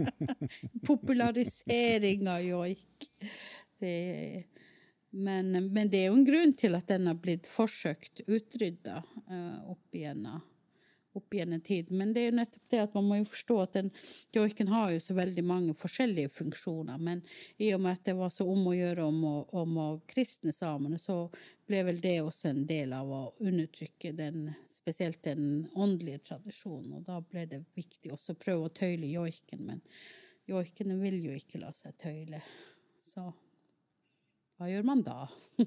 [0.88, 3.10] Popularisering av joik.
[3.76, 3.92] Det,
[5.14, 8.98] men, men det er jo en grunn til at den har blitt forsøkt utrydda
[9.30, 10.42] eh, opp igjennom
[11.14, 11.90] opp igjen en tid.
[11.90, 13.90] Men det er jo nettopp det at man må jo forstå at den
[14.34, 16.98] joiken har jo så veldig mange forskjellige funksjoner.
[16.98, 17.22] Men
[17.62, 20.52] i og med at det var så om å gjøre om å, om å kristne
[20.54, 21.28] samene, så
[21.68, 26.98] ble vel det også en del av å undertrykke den, spesielt den åndelige tradisjonen.
[26.98, 29.86] Og da ble det viktig også å prøve å tøyle joiken, men
[30.50, 32.42] joikene vil jo ikke la seg tøyle.
[33.00, 33.30] Så
[34.58, 35.26] hva gjør man da?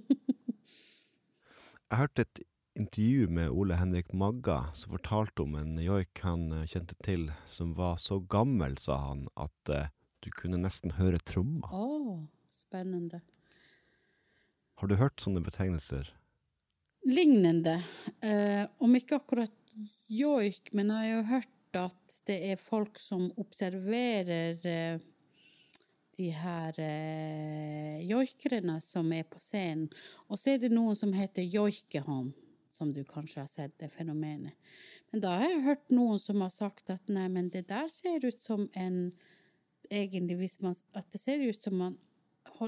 [1.88, 2.42] Jeg hørte et
[2.78, 7.74] intervju med Ole Henrik Magga, som fortalte om en joik han eh, kjente til, som
[7.78, 9.90] var så gammel, sa han, at eh,
[10.24, 11.70] du kunne nesten høre tromma.
[11.72, 13.22] Å, spennende.
[14.78, 16.12] Har du hørt sånne betegnelser?
[17.08, 17.80] Lignende.
[18.22, 19.54] Eh, om ikke akkurat
[20.12, 25.00] joik, men jeg har jo hørt at det er folk som observerer eh,
[26.18, 29.88] de her eh, joikerne som er på scenen.
[30.28, 32.34] Og så er det noen som heter joikehånd,
[32.74, 34.58] som du kanskje har sett det fenomenet.
[35.12, 38.26] Men da har jeg hørt noen som har sagt at nei, men det der ser
[38.26, 39.12] ut som en
[39.88, 41.94] Egentlig man At det ser ut som man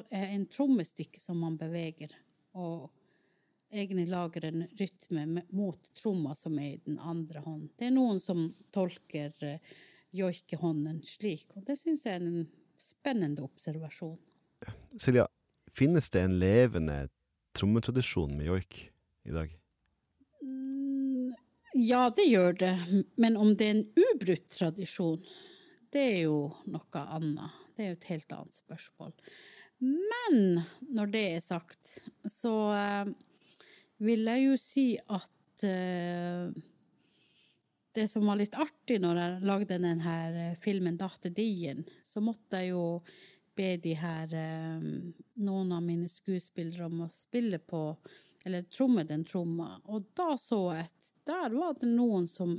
[0.08, 2.14] er en trommestikke som man beveger.
[2.56, 2.88] Og
[3.72, 7.70] egentlig lager en rytme mot tromma som er i den andre hånden.
[7.76, 9.76] Det er noen som tolker uh,
[10.16, 12.48] joikehånden slik, og det syns jeg er en
[12.82, 14.18] spennende observasjon.
[15.00, 15.28] Silja,
[15.76, 16.98] finnes det en levende
[17.58, 18.80] trommetradisjon med joik
[19.28, 19.54] i dag?
[20.44, 21.34] Mm,
[21.78, 22.74] Ja, det gjør det,
[23.22, 25.22] men om det er en ubrutt tradisjon,
[25.94, 27.56] det er jo noe annet.
[27.76, 29.14] Det er jo et helt annet spørsmål.
[29.80, 31.94] Men når det er sagt,
[32.28, 33.12] så eh,
[34.04, 36.50] vil jeg jo si at eh,
[37.96, 42.74] det som var litt artig når jeg lagde denne filmen 'Datter Dien', så måtte jeg
[42.74, 43.02] jo
[43.58, 44.90] be de her eh,
[45.44, 47.82] noen av mine skuespillere om å spille på
[48.48, 49.82] eller tromme den tromma.
[49.92, 52.56] Og da så jeg at der var det noen som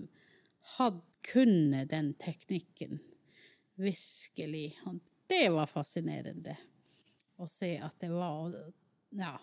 [0.77, 3.01] hadde kunne den teknikken.
[3.81, 4.75] Virkelig.
[4.87, 5.01] Og
[5.31, 6.57] det var fascinerende
[7.41, 8.55] å se at det var
[9.17, 9.39] Ja.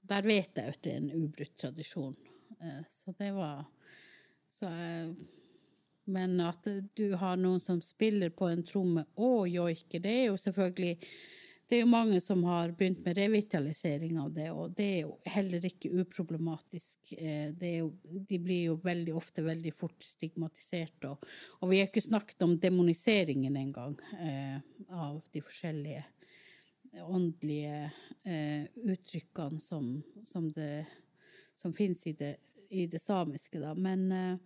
[0.00, 2.16] Der vet jeg at det er en ubrutt tradisjon.
[2.60, 3.66] Eh, Så det var
[4.50, 4.70] så
[6.10, 6.64] Men at
[6.96, 10.96] du har noen som spiller på en tromme og joiker, det er jo selvfølgelig
[11.70, 15.12] det er jo mange som har begynt med revitalisering av det, og det er jo
[15.30, 17.12] heller ikke uproblematisk.
[17.14, 21.22] Eh, jo, de blir jo veldig ofte veldig fort stigmatisert, og,
[21.60, 24.58] og vi har ikke snakket om demoniseringen engang eh,
[24.90, 26.02] av de forskjellige
[27.06, 27.84] åndelige
[28.26, 29.92] eh, uttrykkene som,
[30.26, 30.50] som,
[31.54, 32.32] som finnes i det,
[32.70, 33.74] i det samiske, da.
[33.74, 34.38] Men, eh,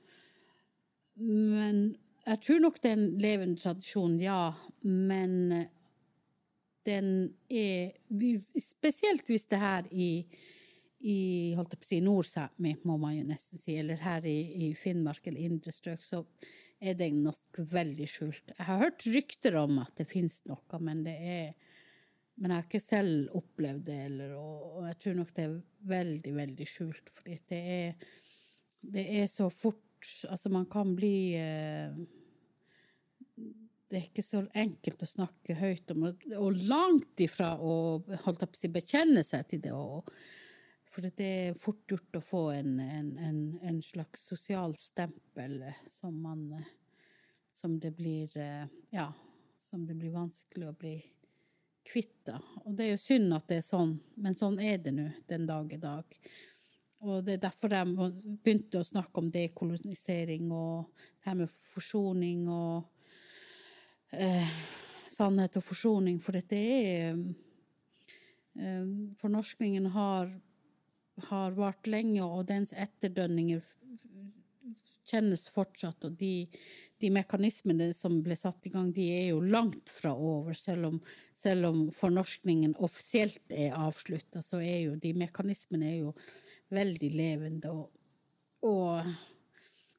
[1.21, 1.85] men
[2.25, 4.55] jeg tror nok det er en levende tradisjon, ja.
[4.83, 5.71] Men eh,
[6.85, 7.15] den
[7.49, 7.95] er
[8.61, 10.25] Spesielt hvis det her i,
[11.01, 11.19] i
[11.57, 14.75] holdt jeg på å si, Nord-Sápmi, må man jo nesten si, eller her i, i
[14.79, 16.25] Finnmark eller indre strøk, så
[16.85, 18.53] er det nok veldig skjult.
[18.53, 21.64] Jeg har hørt rykter om at det finnes noe, men det er
[22.35, 25.55] men jeg har ikke selv opplevd det, eller, og, jeg tror nok det er
[25.95, 28.07] veldig, veldig skjult, fordi det er,
[28.95, 29.81] det er så fort
[30.29, 31.95] Altså, man kan bli eh,
[33.89, 38.71] Det er ikke så enkelt å snakke høyt om, og, langt ifra å holdt på
[38.75, 39.73] bekjenne seg til det.
[39.73, 40.05] Og,
[40.93, 45.57] for det er fort gjort å få en, en, en, en slags sosial stempel
[45.89, 46.69] som man eh,
[47.57, 49.09] Som det blir eh, Ja,
[49.57, 50.99] som det blir vanskelig å bli
[51.85, 52.25] kvitt.
[52.25, 52.41] det.
[52.65, 55.47] Og det er jo synd at det er sånn, men sånn er det nå den
[55.47, 56.19] dag i dag.
[57.05, 57.83] Og det er derfor de
[58.45, 62.87] begynte å snakke om dekolonisering og det her med forsoning og
[64.17, 64.57] eh,
[65.13, 67.13] sannhet og forsoning, for dette er
[68.57, 68.89] eh,
[69.21, 70.33] Fornorskningen har,
[71.29, 73.61] har vart lenge, og dens etterdønninger
[75.05, 76.47] kjennes fortsatt, og de,
[77.05, 80.57] de mekanismene som ble satt i gang, de er jo langt fra over.
[80.57, 80.97] Selv om,
[81.37, 86.15] selv om fornorskningen offisielt er avslutta, så er jo de mekanismene er jo
[86.73, 87.75] veldig levende.
[87.75, 87.93] Og,
[88.65, 89.13] og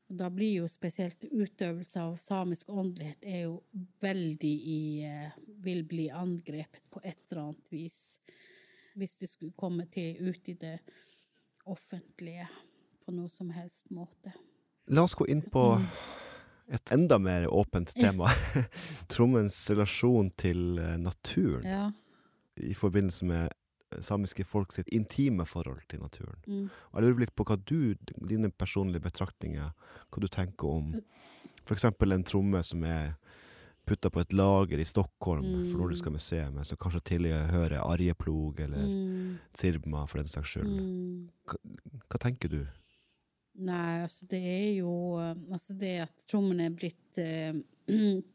[0.08, 3.60] da blir jo spesielt utøvelse av samisk åndelighet er jo
[4.02, 4.82] veldig i
[5.66, 8.20] Vil bli angrepet på et eller annet vis.
[8.98, 10.78] Hvis det skulle komme til ut i det
[11.66, 12.50] offentlige
[13.06, 14.34] på noe som helst måte.
[14.94, 15.72] La oss gå inn på
[16.74, 18.30] et enda mer åpent tema.
[19.12, 21.92] Trommens relasjon til eh, naturen Ja.
[22.58, 23.50] i forbindelse med
[23.94, 26.40] eh, samiske folk sitt intime forhold til naturen.
[26.48, 26.70] Mm.
[26.92, 27.96] Og jeg lurer litt på hva du,
[28.28, 29.72] dine personlige betraktninger,
[30.10, 30.96] hva du tenker om
[31.66, 33.16] for eksempel en tromme som er
[33.86, 38.86] putta på et lager i Stockholm for Nordiska museet, men som kanskje tilhører Arjeplog eller
[38.86, 39.38] Mm.
[39.54, 40.70] Sirma for den saks skyld.
[40.70, 41.30] Mm.
[42.10, 42.60] Hva tenker du?
[43.56, 44.92] Nei, altså det er jo
[45.22, 47.56] eh, Altså det at trommen er blitt eh,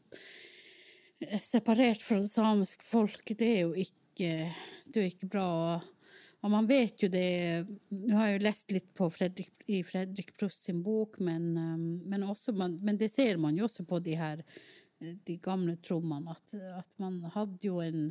[1.52, 4.30] separert fra det samiske folk, det er jo ikke,
[4.88, 5.48] det er ikke bra.
[6.40, 10.32] Og man vet jo det Nå har jeg jo lest litt på Fredrik, i Fredrik
[10.40, 11.80] Prost sin bok, men, eh,
[12.12, 16.32] men, også men det ser man jo også på de her eh, de gamle trommene,
[16.32, 18.08] at, at man hadde jo en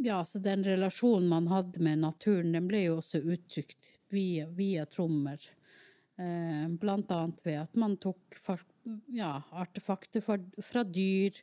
[0.00, 4.86] Ja, så den relasjonen man hadde med naturen, den ble jo også uttrykt via, via
[4.88, 5.42] trommer.
[6.20, 8.38] Eh, blant annet ved at man tok
[9.12, 11.36] ja, artefakter fra dyr,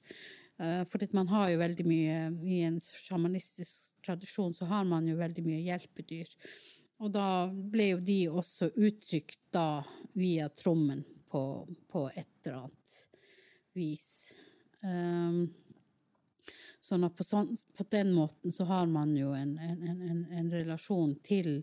[0.57, 2.18] Eh, For man har jo veldig mye
[2.49, 6.31] I en sjamanistisk tradisjon så har man jo veldig mye hjelpedyr.
[6.98, 9.84] Og da ble jo de også uttrykt da
[10.18, 11.41] via trommen på,
[11.91, 12.95] på et eller annet
[13.77, 14.07] vis.
[14.81, 15.45] Um,
[16.88, 20.51] sånn at på, sånn, på den måten så har man jo en, en, en, en
[20.53, 21.61] relasjon til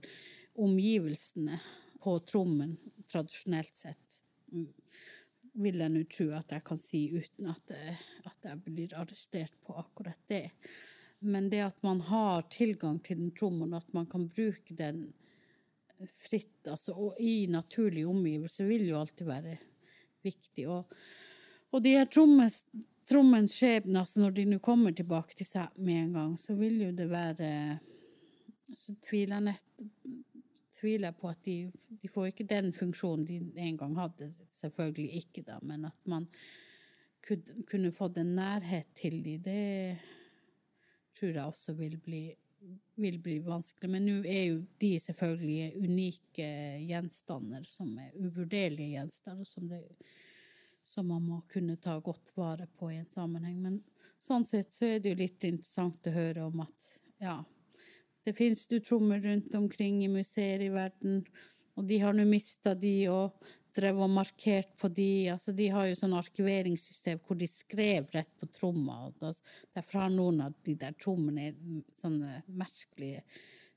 [0.61, 1.59] omgivelsene
[2.05, 2.77] på trommen,
[3.11, 4.21] tradisjonelt sett.
[4.53, 4.69] Mm.
[5.65, 7.97] Vil jeg nå tro at jeg kan si uten at jeg,
[8.29, 10.49] at jeg blir arrestert på akkurat det.
[11.25, 15.07] Men det at man har tilgang til den trommen, og at man kan bruke den
[16.21, 19.55] fritt, altså, og i naturlige omgivelser, vil jo alltid være
[20.25, 20.67] viktig.
[20.69, 20.93] Og,
[21.73, 22.65] og de her trommens,
[23.09, 26.81] trommens skjebne, altså når de nå kommer tilbake til seg med en gang, så vil
[26.87, 27.51] jo det være
[28.75, 29.85] Så tviler jeg nett
[30.75, 31.57] tviler jeg på at de,
[32.03, 36.27] de får ikke den funksjonen de en gang hadde, selvfølgelig ikke, da, men at man
[37.25, 39.61] kunne, kunne fått en nærhet til de, det
[41.15, 42.25] tror jeg også vil bli
[42.97, 43.91] vil bli vanskelig.
[43.93, 46.47] Men nå er jo de selvfølgelig unike
[46.89, 49.83] gjenstander som er uvurderlige gjenstander, som, det,
[50.95, 53.59] som man må kunne ta godt vare på i en sammenheng.
[53.63, 53.81] Men
[54.23, 56.93] sånn sett så er det jo litt interessant å høre om at
[57.23, 57.41] ja,
[58.25, 61.25] det finnes jo trommer rundt omkring i museer i verden,
[61.75, 63.35] og de har nå mista de og
[63.75, 65.27] drev og markert på de.
[65.33, 69.09] Altså, de har jo sånn arkiveringssystem hvor de skrev rett på tromma.
[69.09, 69.19] og
[69.75, 71.51] Derfor har noen av de der trommene
[71.99, 73.25] sånne merkelige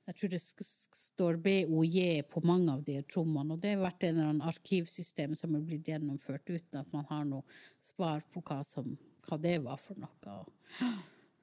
[0.08, 1.98] Jeg tror det står BOJ
[2.32, 5.66] på mange av de trommene, og det har vært en eller annen arkivsystem som har
[5.68, 7.44] blitt gjennomført uten at man har noe
[7.84, 8.94] svar på hva, som,
[9.28, 10.38] hva det var for noe.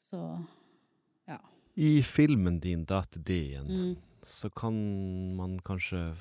[0.01, 0.21] Så
[1.29, 1.37] ja.
[1.77, 3.93] I filmen din, da, til D-en, mm.
[4.25, 4.81] så kan
[5.37, 6.15] man kanskje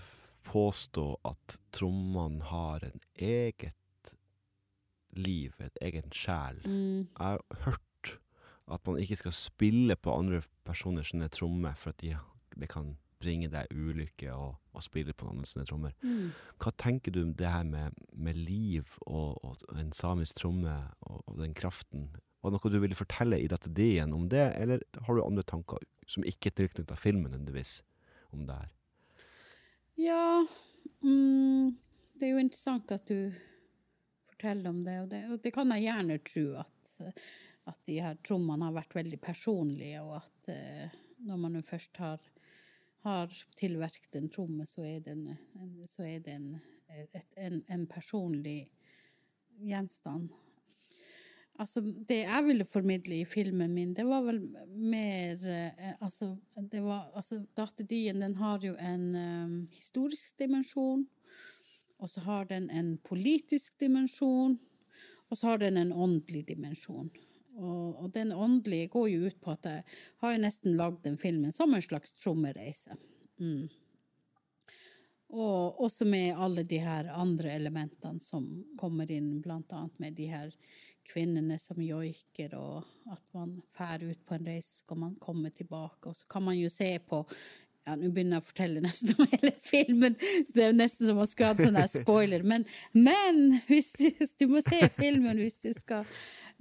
[0.43, 4.11] påstå at trommene har en eget
[5.15, 6.59] liv, et egen sjel.
[6.67, 7.07] Mm.
[7.07, 8.17] Jeg har hørt
[8.71, 12.15] at man ikke skal spille på andre personers trommer, for at de,
[12.59, 12.93] det kan
[13.23, 15.95] bringe deg ulykke å spille på noen sånne trommer.
[16.03, 16.33] Mm.
[16.59, 20.73] Hva tenker du om det her med, med liv og, og, en samisk tromme
[21.07, 22.09] og, og den kraften?
[22.43, 25.45] Var det noe du ville fortelle i dette ideen om det, eller har du andre
[25.47, 27.77] tanker som ikke er tilknyttet filmen nødvendigvis
[28.35, 28.73] om det her?
[30.01, 30.43] Ja
[31.05, 31.75] mm,
[32.17, 33.31] Det er jo interessant at du
[34.33, 36.93] forteller om det, og det, og det kan jeg gjerne tro at,
[37.71, 42.01] at de her trommene har vært veldig personlige, og at uh, når man jo først
[42.03, 42.23] har,
[43.03, 46.53] har tilverket en tromme, så er det, en, så er det en,
[47.11, 48.71] et, en, en personlig
[49.59, 50.31] gjenstand.
[51.61, 54.39] Altså, det jeg ville formidle i filmen min, det var vel
[54.73, 56.31] mer eh, Altså,
[56.71, 61.05] det var Altså, Datterdien, den har jo en um, historisk dimensjon,
[61.99, 64.57] og så har den en politisk dimensjon,
[65.29, 67.11] og så har den en åndelig dimensjon.
[67.53, 69.85] Og, og den åndelige går jo ut på at jeg
[70.23, 72.97] har nesten lagd den filmen som en slags trommereise.
[73.41, 73.67] Mm.
[75.33, 78.45] Og også med alle de her andre elementene som
[78.77, 80.51] kommer inn, blant annet med de her
[81.09, 86.11] kvinnene som joiker, og at man fær ut på en reise, skal man komme tilbake.
[86.11, 87.23] Og så kan man jo se på
[87.85, 90.15] ja, Nå begynner jeg å fortelle nesten om hele filmen,
[90.47, 92.45] så det er nesten som man skulle hatt sånn spoiler.
[92.47, 92.65] Men,
[92.95, 96.07] men du, du, må se filmen hvis du skal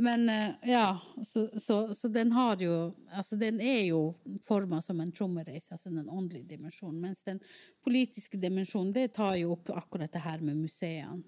[0.03, 0.87] Men eh, ja,
[1.25, 2.77] så, så, så den har jo
[3.13, 4.15] Altså, den er jo
[4.47, 7.01] forma som en trommereise, altså den åndelige dimensjonen.
[7.03, 7.43] Mens den
[7.85, 11.21] politiske dimensjonen, det tar jo opp akkurat det her med museene.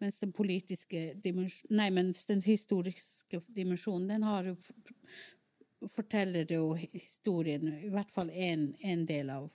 [0.00, 1.02] Mens den politiske
[1.70, 4.56] Nei, mens den historiske dimensjonen, den har jo
[5.92, 9.50] Forteller jo historien, i hvert fall en del av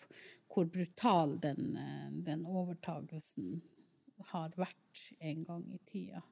[0.50, 1.78] hvor brutal den,
[2.26, 3.62] den overtagelsen
[4.32, 6.24] har vært en gang i tida.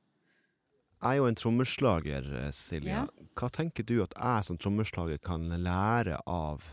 [0.97, 3.03] Jeg er jo en trommeslager, Silja.
[3.05, 3.27] Ja.
[3.37, 6.65] Hva tenker du at jeg som trommeslager kan lære av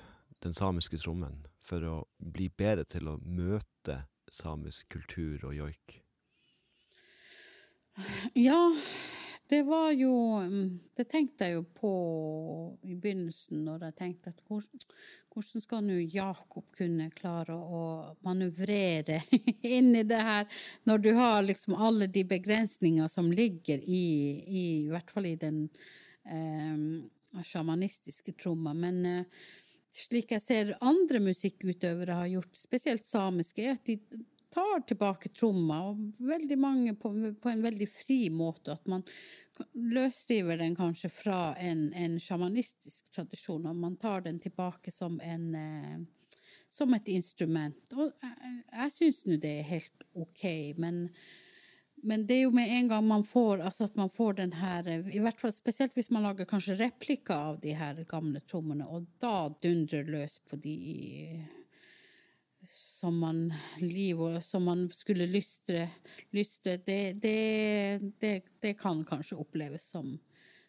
[0.44, 4.00] den samiske trommen for å bli bedre til å møte
[4.32, 6.00] samisk kultur og joik?
[8.34, 8.58] Ja,
[9.48, 11.92] det var jo mm, Det tenkte jeg jo på
[12.82, 14.84] i begynnelsen, når jeg tenkte at hvordan,
[15.34, 17.82] hvordan skal nå Jakob kunne klare å
[18.24, 19.20] manøvrere
[19.76, 20.46] inn i det her,
[20.88, 24.06] når du har liksom alle de begrensninger som ligger i,
[24.46, 25.66] i, i hvert fall i den
[26.24, 28.72] eh, sjamanistiske tromma.
[28.72, 29.50] Men eh,
[29.94, 33.98] slik jeg ser andre musikkutøvere har gjort, spesielt samiske, er at de
[34.54, 37.10] tar tilbake tromma, og veldig mange på,
[37.42, 38.76] på, en veldig fri måte.
[38.76, 39.02] At man
[39.74, 45.48] løsriver den kanskje fra en, en sjamanistisk tradisjon, og man tar den tilbake som, en,
[45.58, 46.36] eh,
[46.70, 47.96] som et instrument.
[47.96, 50.46] Og jeg, jeg syns nå det er helt OK,
[50.78, 51.08] men,
[52.06, 54.86] men det er jo med en gang man får altså at man får den her
[54.92, 59.10] i hvert fall Spesielt hvis man lager kanskje replikker av de her gamle trommene, og
[59.22, 60.78] da dundrer løs på de
[62.66, 65.88] som man liv som man skulle lystre,
[66.30, 70.18] lystre det, det, det, det, kan kanskje oppleves som,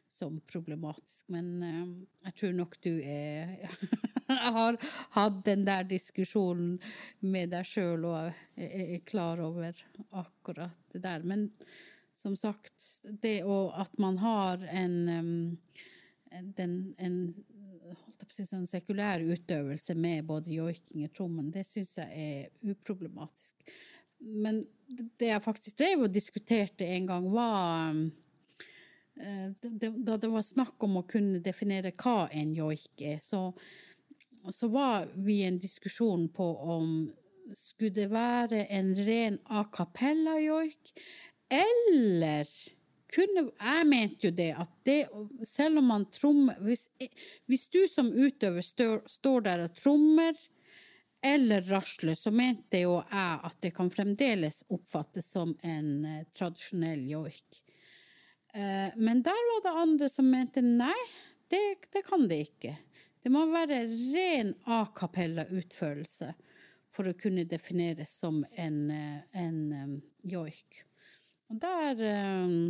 [0.10, 1.28] som problematisk.
[1.34, 1.88] Men uh,
[2.28, 3.58] jeg tror nok du er
[4.26, 4.78] Jeg har
[5.14, 6.80] hatt den der diskusjonen
[7.22, 9.78] med deg sjøl og er, klar over
[10.10, 11.22] akkurat det der.
[11.22, 11.52] Men
[12.18, 12.74] som sagt,
[13.04, 17.20] det å at man har en, um, den, en
[18.32, 23.76] si, sånn sekulær utøvelse med både joiking og trommen, det syns jeg er uproblematisk.
[24.20, 24.64] Men
[25.20, 27.98] det jeg faktisk drev og diskuterte en gang, var
[29.16, 33.48] Eh, da det var snakk om å kunne definere hva en joik er, så,
[34.52, 36.90] så var vi i en diskusjon på om
[37.56, 40.92] skulle det være en ren a cappella-joik,
[41.48, 42.50] eller
[43.14, 44.98] kunne Jeg mente jo det at det,
[45.46, 46.88] selv om man trommer hvis,
[47.46, 50.34] hvis, du som utøver står, står der og trommer
[51.26, 57.02] eller rasler, så mente jo jeg at det kan fremdeles oppfattes som en eh, tradisjonell
[57.10, 57.62] joik.
[58.54, 60.94] Eh, men der var det andre som mente nei,
[61.50, 61.62] det,
[61.94, 62.76] det kan det ikke.
[63.26, 66.30] Det må være ren a cappella-utførelse
[66.94, 69.96] for å kunne defineres som en, en, en um,
[70.30, 70.84] joik.
[71.50, 72.04] Og der
[72.46, 72.70] um,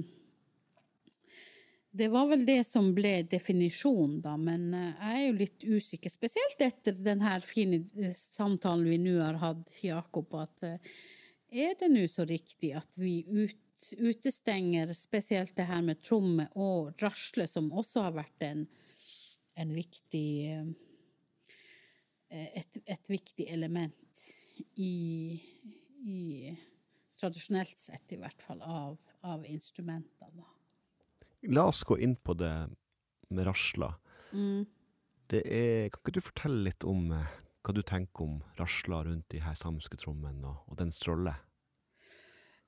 [1.95, 6.11] Det var vel det som ble definisjonen, da, men uh, jeg er jo litt usikker.
[6.11, 10.97] Spesielt etter den her fine samtalen vi nå har hatt, Jakob, at uh,
[11.55, 13.61] er det nå så riktig at vi ut
[13.97, 18.61] utestenger spesielt det her med tromme og rasle, som også har vært en,
[19.59, 20.69] en viktig eh,
[22.29, 24.23] et, et, viktig element
[24.75, 25.35] i,
[26.07, 26.55] i,
[27.15, 30.33] Tradisjonelt sett, i hvert fall, av, av instrumenter.
[31.53, 32.53] La oss gå inn på det
[33.29, 33.93] med rasla.
[34.31, 34.65] Mm.
[35.31, 37.35] Det er, kan ikke du fortelle litt om eh,
[37.65, 41.33] hva du tenker om rasla rundt de her samiske trommene, og, og dens rolle?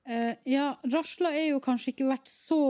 [0.08, 2.62] Eh, ja, rasla er jo kanskje ikke vært så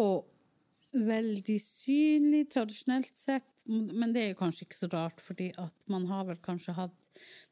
[0.96, 6.06] veldig synlig tradisjonelt sett, men det er jo kanskje ikke så rart, fordi at man
[6.08, 6.96] har vel kanskje hatt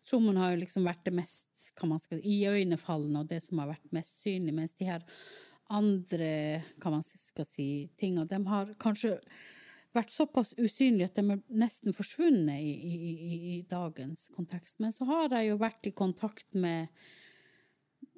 [0.06, 3.72] Trommen har jo liksom vært det mest kan man skal, iøynefallende og det som har
[3.72, 5.02] vært mest synlig, mens de her
[5.72, 6.30] andre
[6.80, 8.20] hva man skal si, ting.
[8.22, 9.16] Og de har kanskje
[9.97, 12.97] vært såpass usynlige at de er nesten forsvunnet i, i,
[13.56, 14.80] i, dagens kontekst.
[14.82, 16.93] Men så har jeg jo vært i kontakt med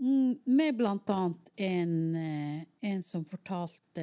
[0.01, 4.03] Mm, med blant annet en, eh, en som fortalte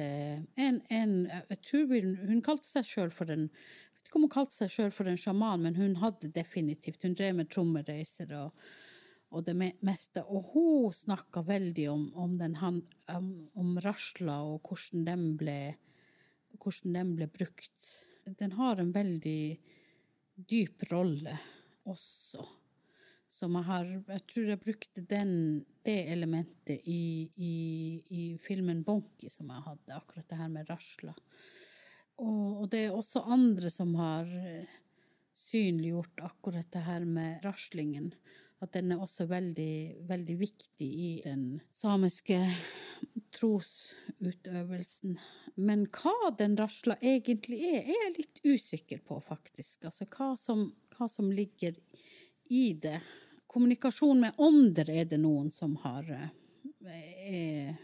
[0.54, 1.14] en, en,
[1.48, 1.94] Jeg tror
[2.28, 5.08] hun kalte seg sjøl for en Jeg vet ikke om hun kalte seg sjøl for
[5.08, 8.52] en sjaman, men hun hadde definitivt Hun drev med trommereiser og,
[9.34, 10.22] og det meste.
[10.22, 12.36] Og hun snakka veldig om, om,
[13.14, 15.58] om, om rasla og hvordan den, ble,
[16.62, 17.90] hvordan den ble brukt.
[18.38, 19.40] Den har en veldig
[20.36, 21.36] dyp rolle
[21.88, 22.44] også.
[23.36, 27.56] Som jeg har Jeg tror jeg brukte den, det elementet i, i,
[28.08, 31.12] i, filmen Bonky som jeg hadde, akkurat det her med rasla.
[32.16, 34.70] Og, og, det er også andre som har eh,
[35.36, 38.14] synliggjort akkurat det her med raslingen.
[38.64, 42.38] At den er også veldig, veldig viktig i den samiske
[43.36, 45.18] trosutøvelsen.
[45.60, 49.84] Men hva den rasla egentlig er, er jeg litt usikker på, faktisk.
[49.88, 51.76] Altså hva som, hva som ligger
[52.52, 52.98] i det
[53.56, 56.32] kommunikasjon med ånder er det noen som har eh,
[56.86, 57.76] er,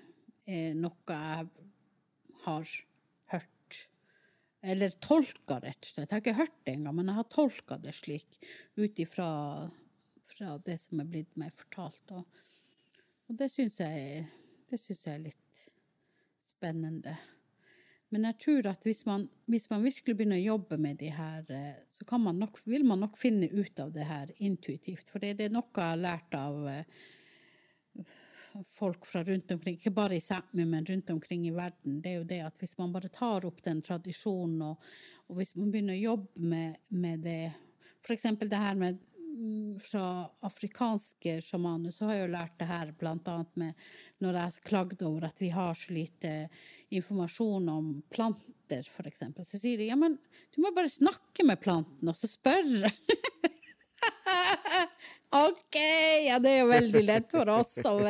[0.45, 1.47] er noe jeg
[2.45, 2.73] har
[3.33, 3.79] hørt.
[4.63, 6.09] Eller tolka, rett og slett.
[6.09, 8.37] Jeg har ikke hørt det engang, men jeg har tolka det slik
[8.79, 9.31] ut ifra
[10.65, 12.15] det som er blitt meg fortalt.
[12.17, 12.25] Og,
[13.29, 14.25] og det syns jeg,
[14.71, 15.63] jeg er litt
[16.45, 17.17] spennende.
[18.13, 21.47] Men jeg tror at hvis man, hvis man, virkelig begynner å jobbe med de her,
[21.89, 25.09] så så man nok, vil man nok finne ut av det her intuitivt.
[25.09, 26.85] For det, det er noe jeg har lært av eh,
[28.77, 32.03] folk fra rundt omkring, ikke bare i Sápmi, men rundt omkring i verden.
[32.05, 34.93] Det er jo det at hvis man bare tar opp den tradisjonen, og,
[35.29, 37.43] og hvis man begynner å jobbe med, med det
[38.13, 38.99] eksempel det her med
[39.83, 40.07] fra
[40.45, 42.93] afrikanske sjamaner så har jeg jo lært det her
[43.33, 43.87] annet med
[44.23, 46.33] når jeg klagde over at vi har så lite
[46.93, 49.45] informasjon om planter, eksempel.
[49.45, 50.19] Så sier de ja, men
[50.55, 52.93] du må bare snakke med planten og så spørre.
[55.33, 55.77] OK!
[56.27, 58.03] Ja, det er jo veldig lett for oss som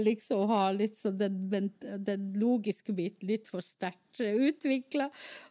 [0.00, 5.10] liksom har litt sånn den, den, logiske biten litt for sterkt utvikla.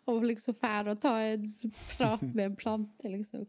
[0.10, 1.46] Og liksom fære å ta en
[1.94, 3.46] prat med en plante, liksom.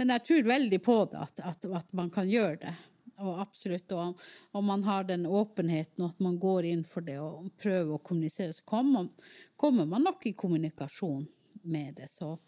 [0.00, 2.74] Men jeg tror veldig på det, at, at, at man kan gjøre det.
[3.18, 3.92] og absolutt.
[3.92, 4.20] Og
[4.56, 8.02] om man har den åpenheten, og at man går inn for det og prøver å
[8.02, 9.12] kommunisere, så kommer,
[9.56, 11.26] kommer man nok i kommunikasjon
[11.64, 12.10] med det.
[12.10, 12.38] Så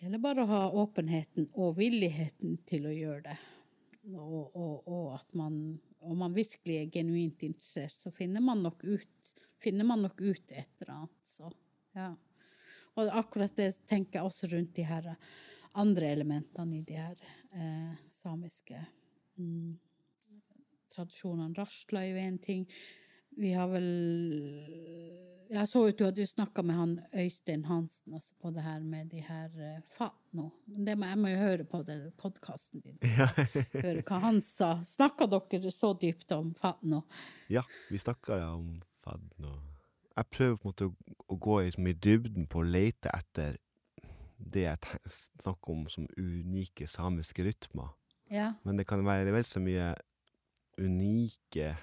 [0.00, 3.34] det gjelder bare å ha åpenheten og villigheten til å gjøre det.
[4.16, 5.58] Og, og, og at man,
[6.00, 9.32] om man virkelig er genuint interessert, så finner man nok ut,
[9.84, 11.18] man nok ut et eller annet.
[11.28, 11.50] Så,
[11.92, 12.08] ja.
[12.96, 15.10] Og akkurat det tenker jeg også rundt de her
[15.84, 17.20] andre elementene i de her
[17.52, 18.80] eh, samiske
[19.36, 19.74] mm,
[20.96, 21.52] tradisjonene.
[21.60, 22.64] Rasla er jo én ting.
[23.38, 23.86] Vi har vel
[25.50, 28.80] Jeg så ut du hadde jo snakka med han Øystein Hansen altså på det her
[28.80, 30.50] med de her uh, fatno.
[30.66, 31.80] Det må, jeg må jo høre på
[32.18, 32.98] podkasten din.
[33.02, 33.26] Ja.
[33.86, 34.76] høre hva han sa.
[34.86, 37.02] Snakka dere så dypt om fatno?
[37.50, 39.56] Ja, vi snakka ja, om fatno.
[40.14, 43.58] Jeg prøver på en måte å, å gå liksom, i dybden på å lete etter
[44.40, 45.12] det jeg
[45.42, 47.90] snakker om som unike samiske rytmer.
[48.30, 48.52] Ja.
[48.62, 49.92] Men det kan være vel så mye
[50.80, 51.74] unike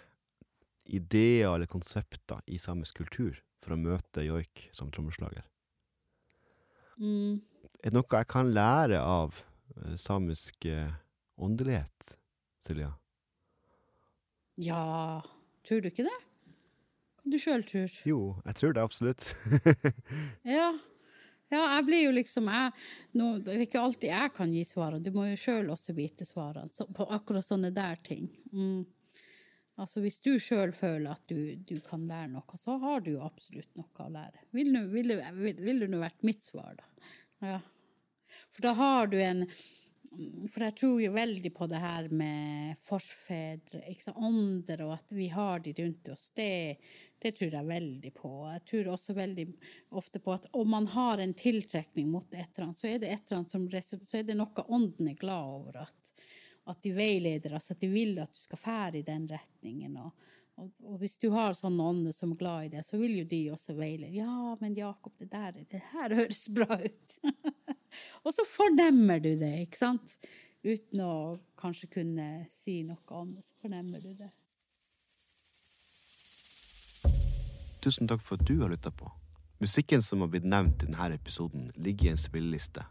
[0.88, 5.46] ideer eller konsepter i samisk kultur for å møte joik som trommeslager.
[6.98, 7.42] Mm.
[7.84, 10.94] Er det noe jeg kan lære av uh, samisk uh,
[11.38, 12.18] åndelighet,
[12.66, 12.94] Silja?
[14.58, 15.22] Ja,
[15.68, 16.18] tror du ikke det?
[17.22, 17.92] Kan du sjøl tror?
[18.08, 19.28] Jo, jeg tror det absolutt.
[20.58, 20.72] ja.
[21.48, 22.72] Ja, jeg blir jo liksom jeg,
[23.16, 26.28] nå, Det er ikke alltid jeg kan gi svarene, du må jo sjøl også vite
[26.28, 28.26] svarene på akkurat sånne der ting.
[28.52, 28.84] Mm.
[29.78, 33.26] Altså Hvis du sjøl føler at du, du, kan lære noe, så har du jo
[33.26, 34.46] absolutt noe å lære.
[34.58, 37.12] Vil du nå vært mitt svar, da?
[37.46, 37.60] Ja.
[38.52, 39.44] For da har du en
[40.50, 45.14] For jeg tror jo veldig på det her med forfedre, ikke sant, ånder, og at
[45.14, 46.32] vi har de rundt oss.
[46.34, 46.50] Det,
[47.22, 48.32] det tror jeg veldig på.
[48.56, 49.46] Jeg tror også veldig
[50.00, 53.12] ofte på at om man har en tiltrekning mot et eller annet, så er det
[53.14, 55.84] et eller annet som så er det noe ånden er glad over.
[55.86, 56.16] at
[56.68, 59.98] at de veileder, altså at de vil at du skal fære i den retningen.
[60.02, 60.26] Og,
[60.58, 63.28] og, og, hvis du har sånne ånder som er glad i det, så vil jo
[63.30, 64.10] de også veile.
[64.14, 67.20] Ja, men Jakob, det der det her høres bra ut.
[68.24, 70.18] og så fornemmer du det, ikke sant?
[70.68, 74.34] Uten å kanskje kunne si noe om det, så fornemmer du det.
[77.84, 79.08] Tusen takk for at du har lytta på.
[79.64, 82.84] Musikken som har blitt nevnt i denne episoden, ligger i en spilleliste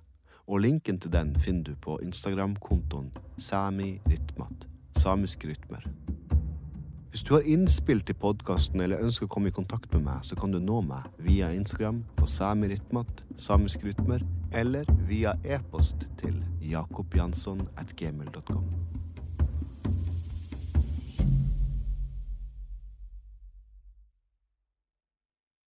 [0.47, 5.87] og linken til den finner du på Instagram-kontoen samirytmat, samiske rytmer.
[7.11, 10.37] Hvis du har innspill til podkasten eller ønsker å komme i kontakt med meg, så
[10.37, 17.65] kan du nå meg via Instagram på samirytmat, samiske rytmer, eller via e-post til jakobjansson
[17.81, 19.06] at gmail.com.